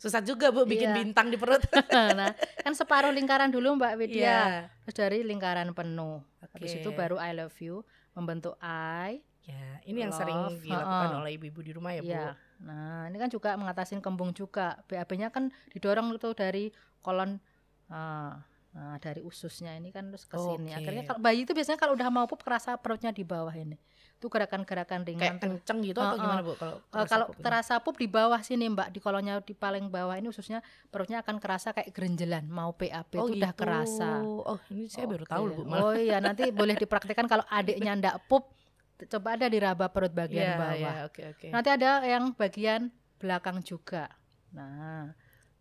Susah 0.00 0.20
juga 0.22 0.50
Bu 0.50 0.64
bikin 0.64 0.90
Iya. 0.90 0.96
bintang 0.96 1.28
di 1.28 1.36
perut. 1.36 1.60
nah, 2.18 2.32
kan 2.62 2.72
separuh 2.72 3.12
lingkaran 3.12 3.50
dulu 3.50 3.76
Mbak 3.76 3.94
Widya. 4.00 4.22
Iya. 4.22 4.42
Terus 4.86 4.96
dari 4.96 5.18
lingkaran 5.22 5.70
penuh. 5.72 6.22
Habis 6.54 6.74
Oke. 6.74 6.80
itu 6.82 6.90
baru 6.94 7.16
I 7.20 7.32
love 7.36 7.56
you 7.60 7.84
membentuk 8.16 8.56
I. 8.62 9.20
Ya, 9.48 9.80
ini 9.88 10.04
yang 10.04 10.12
sering 10.12 10.36
Love, 10.36 10.60
dilakukan 10.60 11.08
heeh. 11.08 11.20
oleh 11.24 11.30
ibu-ibu 11.40 11.60
di 11.64 11.72
rumah 11.72 11.96
ya, 11.96 12.04
Bu. 12.04 12.12
Iya. 12.12 12.36
Nah, 12.68 13.08
ini 13.08 13.16
kan 13.16 13.32
juga 13.32 13.56
mengatasin 13.56 14.04
kembung 14.04 14.36
juga. 14.36 14.76
BAB-nya 14.84 15.32
kan 15.32 15.48
didorong 15.72 16.12
itu 16.12 16.28
dari 16.36 16.68
kolon 17.00 17.40
ah, 17.88 18.44
nah, 18.76 18.96
dari 19.00 19.24
ususnya 19.24 19.72
ini 19.72 19.88
kan 19.88 20.12
terus 20.12 20.28
ke 20.28 20.36
sini. 20.36 20.76
Oke. 20.76 20.84
Akhirnya 20.84 21.02
kalau 21.08 21.20
bayi 21.24 21.48
itu 21.48 21.56
biasanya 21.56 21.80
kalau 21.80 21.96
udah 21.96 22.08
mau 22.12 22.28
pup 22.28 22.44
kerasa 22.44 22.76
perutnya 22.76 23.08
di 23.08 23.24
bawah 23.24 23.56
ini. 23.56 23.80
Itu 24.18 24.26
gerakan-gerakan 24.26 25.06
ringan 25.06 25.22
Kayak 25.22 25.38
kenceng 25.38 25.78
gitu 25.80 26.02
atau 26.02 26.18
Heeh. 26.18 26.26
gimana 26.26 26.42
Bu 26.42 26.58
kalau 26.58 26.82
kerasa 26.90 27.06
kalau 27.08 27.26
pup 27.28 27.38
terasa 27.38 27.74
pup 27.78 27.94
di 27.94 28.08
bawah 28.10 28.40
sini 28.42 28.66
mbak 28.66 28.90
di 28.90 28.98
kolonnya 28.98 29.38
di 29.38 29.54
paling 29.54 29.86
bawah 29.86 30.18
ini 30.18 30.26
khususnya 30.26 30.58
perutnya 30.90 31.22
akan 31.22 31.38
kerasa 31.38 31.70
kayak 31.70 31.94
gerenjelan 31.94 32.42
mau 32.44 32.74
PAP 32.74 33.14
Oh 33.14 33.30
itu 33.30 33.38
udah 33.38 33.54
gitu. 33.54 33.62
kerasa 33.62 34.26
Oh 34.26 34.58
ini 34.68 34.90
saya 34.90 35.06
baru 35.06 35.22
Oke. 35.22 35.30
tahu 35.30 35.42
loh 35.44 35.54
Bu 35.54 35.62
malah. 35.64 35.82
oh 35.84 35.94
iya 35.94 36.18
nanti 36.18 36.50
boleh 36.50 36.74
dipraktikkan 36.74 37.24
kalau 37.24 37.46
adiknya 37.46 37.94
ndak 37.94 38.26
pup 38.26 38.50
coba 38.98 39.38
ada 39.38 39.46
diraba 39.46 39.86
perut 39.86 40.10
bagian 40.10 40.42
Iya, 40.44 40.58
bawah 40.58 40.74
iya, 40.74 41.06
oke 41.06 41.22
oke. 41.30 41.46
nanti 41.54 41.68
ada 41.70 42.02
yang 42.02 42.34
bagian 42.34 42.90
belakang 43.16 43.62
juga 43.62 44.10
nah 44.50 45.14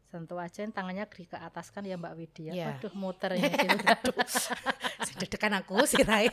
sentuh 0.07 0.39
aja 0.39 0.63
tangannya 0.65 1.05
di 1.05 1.27
ke 1.27 1.37
atas 1.37 1.69
kan 1.69 1.83
ya 1.83 1.93
mbak 1.93 2.17
Widya 2.17 2.49
Iya. 2.49 2.65
waduh 2.73 2.93
muter 2.97 3.29
ini 3.37 3.45
gitu. 3.53 3.77
Aduh, 3.85 4.17
aku 5.53 5.83
sih 5.85 6.01
Rai. 6.01 6.31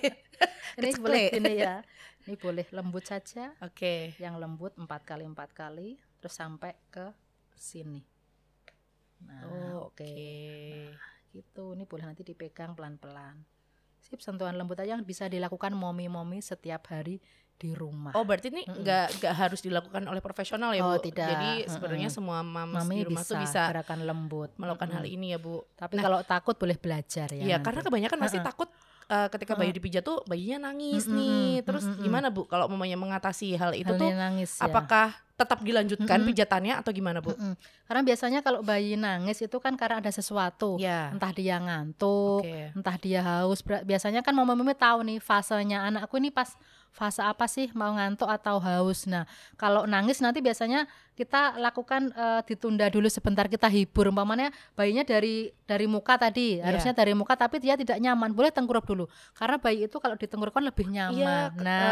ini 0.79 0.91
boleh 0.97 1.25
ini 1.35 1.53
ya 1.59 1.83
ini 2.25 2.35
boleh 2.35 2.67
lembut 2.71 3.05
saja 3.05 3.53
Oke. 3.59 4.17
yang 4.17 4.37
lembut 4.37 4.73
empat 4.75 5.05
kali 5.05 5.25
empat 5.25 5.51
kali 5.53 5.97
terus 6.19 6.35
sampai 6.35 6.73
ke 6.89 7.13
sini 7.55 8.01
nah 9.21 9.45
Oh, 9.47 9.89
oke 9.89 10.05
Oke. 10.05 10.93
gitu 11.33 11.73
ini 11.73 11.85
boleh 11.85 12.05
nanti 12.05 12.21
dipegang 12.21 12.73
pelan-pelan 12.73 13.41
sip 13.99 14.21
sentuhan 14.21 14.53
lembut 14.53 14.77
aja 14.77 14.93
yang 14.93 15.03
bisa 15.03 15.27
dilakukan 15.27 15.73
momi-momi 15.73 16.39
setiap 16.39 16.89
hari 16.89 17.25
di 17.55 17.71
rumah 17.71 18.11
Oh 18.13 18.27
berarti 18.27 18.51
ini 18.51 18.63
Mm-mm. 18.63 18.83
nggak 18.83 19.07
nggak 19.17 19.35
harus 19.39 19.63
dilakukan 19.63 20.03
oleh 20.05 20.19
profesional 20.19 20.75
ya 20.75 20.83
Oh, 20.83 20.99
Bu? 20.99 21.07
tidak. 21.07 21.23
Jadi 21.25 21.71
sebenarnya 21.71 22.11
semua 22.11 22.43
mams 22.43 22.83
mami 22.83 22.99
di 22.99 23.07
rumah 23.07 23.23
bisa, 23.23 23.31
tuh 23.31 23.39
bisa 23.41 23.63
gerakan 23.71 24.01
lembut 24.03 24.51
melakukan 24.59 24.91
hal 24.91 25.05
Mm-mm. 25.07 25.15
ini 25.15 25.27
ya 25.33 25.39
Bu. 25.39 25.63
tapi 25.73 25.95
Nah, 25.97 26.03
kalau 26.03 26.19
takut 26.21 26.59
boleh 26.59 26.75
belajar 26.75 27.31
ya 27.31 27.39
Iya 27.39 27.57
nanti. 27.57 27.65
karena 27.65 27.81
kebanyakan 27.81 28.19
masih 28.19 28.39
Mm-mm. 28.39 28.51
takut 28.51 28.69
uh, 29.07 29.29
ketika 29.29 29.55
bayi 29.55 29.71
dipijat 29.71 30.01
tuh 30.01 30.21
bayinya 30.25 30.69
nangis 30.69 31.05
nih. 31.07 31.63
Terus 31.63 31.85
gimana 31.99 32.29
Bu 32.29 32.45
kalau 32.45 32.67
mamanya 32.67 32.95
mengatasi 32.95 33.55
hal 33.55 33.73
itu 33.73 33.89
Hal 33.89 33.99
tuh 33.99 34.11
nangis 34.11 34.57
ya. 34.57 34.67
apakah 34.67 35.13
tetap 35.35 35.59
dilanjutkan 35.61 36.23
pijatannya 36.23 36.79
atau 36.79 36.91
gimana 36.91 37.19
Bu? 37.19 37.35
Karena 37.85 38.03
biasanya 38.03 38.41
kalau 38.41 38.63
bayi 38.63 38.95
nangis 38.95 39.43
itu 39.43 39.57
kan 39.59 39.75
karena 39.75 39.99
ada 39.99 40.09
sesuatu 40.09 40.79
Ya. 40.79 41.11
entah 41.11 41.31
dia 41.31 41.59
ngantuk 41.59 42.47
Oke. 42.47 42.71
entah 42.71 42.97
dia 42.97 43.21
haus 43.21 43.59
biasanya 43.63 44.23
kan 44.23 44.31
mama-mama 44.31 44.73
tahu 44.73 45.03
nih 45.03 45.19
fasenya 45.19 45.85
anakku 45.85 46.17
ini 46.17 46.31
pas 46.31 46.55
fase 46.95 47.19
apa 47.21 47.45
sih 47.45 47.67
mau 47.73 47.91
ngantuk 47.91 48.25
atau 48.25 48.57
haus 48.57 49.05
nah 49.05 49.27
kalau 49.55 49.83
nangis 49.85 50.19
nanti 50.19 50.39
biasanya 50.39 50.87
kita 51.13 51.59
lakukan 51.59 52.11
eh, 52.11 52.41
ditunda 52.45 52.87
dulu 52.87 53.07
sebentar 53.07 53.47
kita 53.47 53.67
hibur 53.67 54.09
umpamanya 54.09 54.49
bayinya 54.73 55.03
dari 55.03 55.35
dari 55.61 55.87
muka 55.87 56.15
tadi 56.17 56.55
Iya. 56.55 56.65
harusnya 56.65 56.93
dari 56.93 57.11
muka 57.13 57.35
tapi 57.35 57.59
dia 57.59 57.75
tidak 57.75 57.99
nyaman 57.99 58.31
boleh 58.31 58.49
tengkurap 58.49 58.83
dulu 58.85 59.07
karena 59.33 59.57
bayi 59.57 59.85
itu 59.85 59.97
kalau 59.97 60.15
ditengkurapkan 60.15 60.63
lebih 60.63 60.87
Iya, 60.87 61.11
nyaman 61.11 61.51
ke- 61.51 61.63
nah 61.63 61.83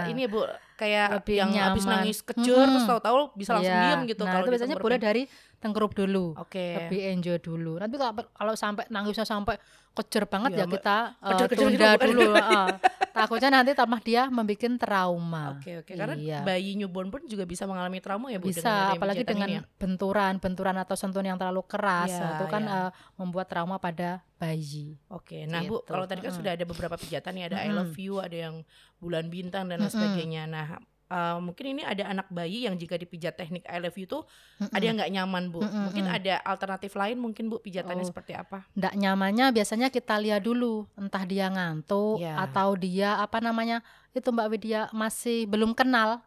eh, 0.00 0.10
ini 0.10 0.20
ya 0.20 0.28
Bu 0.28 0.40
kayak 0.72 1.08
Lebih 1.16 1.34
yang 1.36 1.50
habis 1.52 1.82
nyaman. 1.82 1.94
nangis 2.00 2.18
kecur 2.20 2.62
terus 2.64 2.74
Mm-mm. 2.80 2.90
tahu-tahu 2.92 3.18
bisa 3.34 3.50
langsung 3.52 3.70
Iya. 3.72 3.82
diem 3.84 4.00
gitu 4.08 4.20
nah 4.20 4.30
kalau 4.32 4.44
itu 4.44 4.50
biasanya 4.52 4.76
boleh 4.78 4.98
dari 5.00 5.22
tengkurup 5.62 5.94
dulu 5.94 6.34
Oke. 6.34 6.82
lebih 6.82 7.00
enjoy 7.08 7.38
dulu. 7.38 7.78
Nanti 7.78 7.94
kalau 7.94 8.12
kalau 8.28 8.54
sampai 8.54 8.90
nangisnya 8.90 9.22
sampai 9.22 9.56
kejer 9.92 10.26
banget 10.26 10.58
ya 10.58 10.64
Mbak. 10.64 10.74
kita 10.74 10.96
eh, 11.14 11.28
Kejer-kejer 11.30 11.66
gitu 11.68 11.78
tunda 11.78 11.90
dulu. 11.96 12.30
heeh. 12.34 12.68
Takutnya 13.12 13.50
nanti 13.52 13.70
tambah 13.72 14.00
dia 14.00 14.26
membuat 14.26 14.80
trauma. 14.80 15.44
Oke 15.54 15.78
oke 15.78 15.92
karena 15.92 16.16
Iya. 16.16 16.40
bayi 16.42 16.74
newborn 16.74 17.12
pun 17.12 17.22
juga 17.24 17.44
bisa 17.44 17.68
mengalami 17.68 18.00
trauma 18.00 18.26
ya 18.26 18.36
Bu 18.36 18.48
dengan 18.48 18.56
Bisa 18.56 18.72
adanya 18.72 18.96
apalagi 18.96 19.22
dengan 19.22 19.48
ya? 19.48 19.60
benturan, 19.76 20.32
benturan 20.36 20.76
atau 20.76 20.96
sentuhan 20.96 21.26
yang 21.26 21.36
terlalu 21.36 21.60
keras 21.62 22.08
Iya, 22.08 22.26
itu 22.34 22.44
kan 22.48 22.62
iya. 22.64 22.80
eh, 22.82 22.90
membuat 23.14 23.46
trauma 23.46 23.76
pada 23.76 24.24
bayi. 24.34 24.96
Oke, 25.06 25.44
nah 25.44 25.60
Bu, 25.62 25.78
Gitu. 25.78 25.92
kalau 25.92 26.04
tadi 26.04 26.18
kan 26.18 26.32
Mm-mm. 26.32 26.40
sudah 26.40 26.52
ada 26.56 26.64
beberapa 26.64 26.96
pijatan 26.96 27.32
nih, 27.36 27.44
ada 27.46 27.56
I 27.58 27.68
Mm-mm. 27.68 27.76
love 27.78 27.94
you, 27.94 28.18
ada 28.18 28.36
yang 28.40 28.54
bulan 28.96 29.28
bintang 29.28 29.68
dan 29.68 29.78
lain 29.78 29.92
sebagainya. 29.92 30.48
Nah, 30.48 30.80
eh, 31.12 31.36
mungkin 31.44 31.64
ini 31.76 31.82
ada 31.84 32.08
anak 32.08 32.32
bayi 32.32 32.64
yang 32.64 32.80
jika 32.80 32.96
dipijat 32.96 33.36
teknik 33.36 33.68
I 33.68 33.76
love 33.78 33.96
you 34.00 34.08
tuh 34.08 34.24
ada 34.72 34.80
yang 34.80 34.96
nggak 34.96 35.12
nyaman 35.12 35.52
Bu. 35.52 35.60
Mungkin 35.60 36.08
mm. 36.08 36.16
ada 36.16 36.34
alternatif 36.48 36.96
lain 36.96 37.20
mungkin 37.20 37.52
Bu 37.52 37.60
pijatannya 37.60 38.00
Oh. 38.02 38.08
seperti 38.08 38.32
apa? 38.32 38.64
Nggak 38.72 38.94
nyamannya 38.96 39.46
biasanya 39.52 39.92
kita 39.92 40.16
lihat 40.16 40.40
dulu 40.40 40.88
entah 40.96 41.22
dia 41.28 41.52
ngantuk 41.52 42.24
Iya. 42.24 42.40
atau 42.48 42.72
dia 42.80 43.20
apa 43.20 43.38
namanya 43.44 43.84
itu 44.12 44.28
Mbak 44.28 44.48
Widya 44.52 44.80
masih 44.92 45.48
belum 45.48 45.72
kenal, 45.72 46.20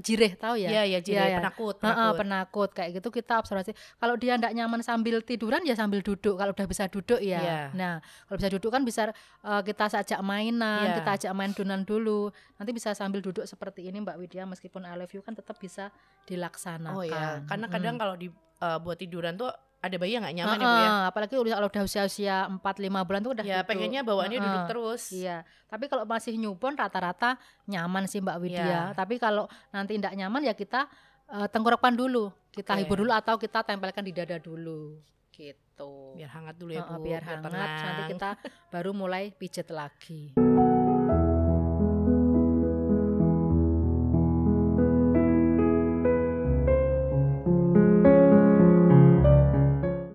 jireh 0.00 0.32
tahu 0.34 0.56
ya? 0.56 0.72
Iya, 0.72 0.82
ya, 0.88 0.98
jadi 1.04 1.12
Iya, 1.12 1.24
iya. 1.28 1.38
penakut, 1.44 1.74
penakut. 1.76 2.14
penakut 2.16 2.70
kayak 2.72 2.90
gitu 2.96 3.08
kita 3.12 3.36
observasi. 3.36 3.76
Kalau 4.00 4.16
dia 4.16 4.40
ndak 4.40 4.56
nyaman 4.56 4.80
sambil 4.80 5.20
tiduran 5.20 5.60
ya 5.62 5.76
sambil 5.76 6.00
duduk. 6.00 6.34
Kalau 6.34 6.56
udah 6.56 6.64
bisa 6.64 6.88
duduk 6.88 7.20
ya. 7.20 7.36
Iya. 7.38 7.60
Nah, 7.76 7.94
kalau 8.24 8.36
bisa 8.40 8.48
duduk 8.48 8.72
kan 8.72 8.82
bisa 8.82 9.12
eh, 9.44 9.62
kita 9.62 9.84
ajak 9.86 10.20
mainan, 10.20 10.88
Iya. 10.88 10.96
kita 10.96 11.10
ajak 11.20 11.32
main 11.36 11.52
dunan 11.52 11.84
dulu. 11.84 12.32
Nanti 12.56 12.72
bisa 12.72 12.96
sambil 12.96 13.20
duduk 13.20 13.44
seperti 13.44 13.84
ini 13.84 14.00
Mbak 14.00 14.16
Widya 14.16 14.48
meskipun 14.48 14.88
I 14.88 14.96
love 14.96 15.12
you 15.12 15.20
kan 15.20 15.36
tetap 15.36 15.60
bisa 15.60 15.92
dilaksanakan. 16.24 16.96
Oh 16.96 17.04
ya, 17.04 17.44
karena 17.44 17.66
kadang 17.68 17.94
Mm. 17.96 18.00
kalau 18.00 18.14
di 18.16 18.28
eh, 18.56 18.78
buat 18.80 18.96
tiduran 18.96 19.36
tuh 19.36 19.52
ada 19.86 19.96
bayi 19.96 20.12
yang 20.14 20.22
nggak 20.22 20.36
nyaman 20.36 20.56
ya 20.56 20.66
Bu 20.66 20.76
ya. 20.76 20.90
Apalagi 21.08 21.32
kalau 21.32 21.68
udah 21.68 21.82
usia-usia 21.82 22.36
4 22.46 22.58
5 22.60 23.06
bulan 23.06 23.20
tuh 23.20 23.32
udah 23.32 23.44
Ya, 23.44 23.60
duduk. 23.60 23.68
pengennya 23.68 24.00
bawaannya 24.02 24.38
duduk 24.38 24.54
Heeh. 24.56 24.68
terus. 24.68 25.02
Iya, 25.10 25.36
tapi 25.66 25.84
kalau 25.86 26.04
masih 26.04 26.34
newborn 26.34 26.74
rata-rata 26.74 27.38
nyaman 27.64 28.04
sih 28.04 28.18
Mbak 28.18 28.36
Widya. 28.38 28.62
Iya. 28.62 28.82
Tapi 28.92 29.16
kalau 29.16 29.46
nanti 29.70 29.96
tidak 29.96 30.12
nyaman 30.12 30.42
ya 30.42 30.52
kita 30.52 30.86
eh, 31.26 31.48
tenggorokan 31.48 31.92
dulu, 31.92 32.30
kita 32.50 32.72
Oke. 32.72 32.80
hibur 32.82 33.02
dulu 33.02 33.10
atau 33.10 33.34
kita 33.34 33.62
tempelkan 33.62 34.06
di 34.06 34.14
dada 34.14 34.38
dulu, 34.38 35.02
gitu. 35.28 36.14
Biar 36.14 36.30
hangat 36.30 36.54
dulu 36.54 36.70
ya 36.70 36.86
Bu. 36.86 37.02
biar 37.02 37.18
hangat, 37.20 37.50
nanti 37.82 38.02
kita 38.14 38.30
baru 38.72 38.94
mulai 38.94 39.34
pijet 39.34 39.66
lagi. 39.68 40.45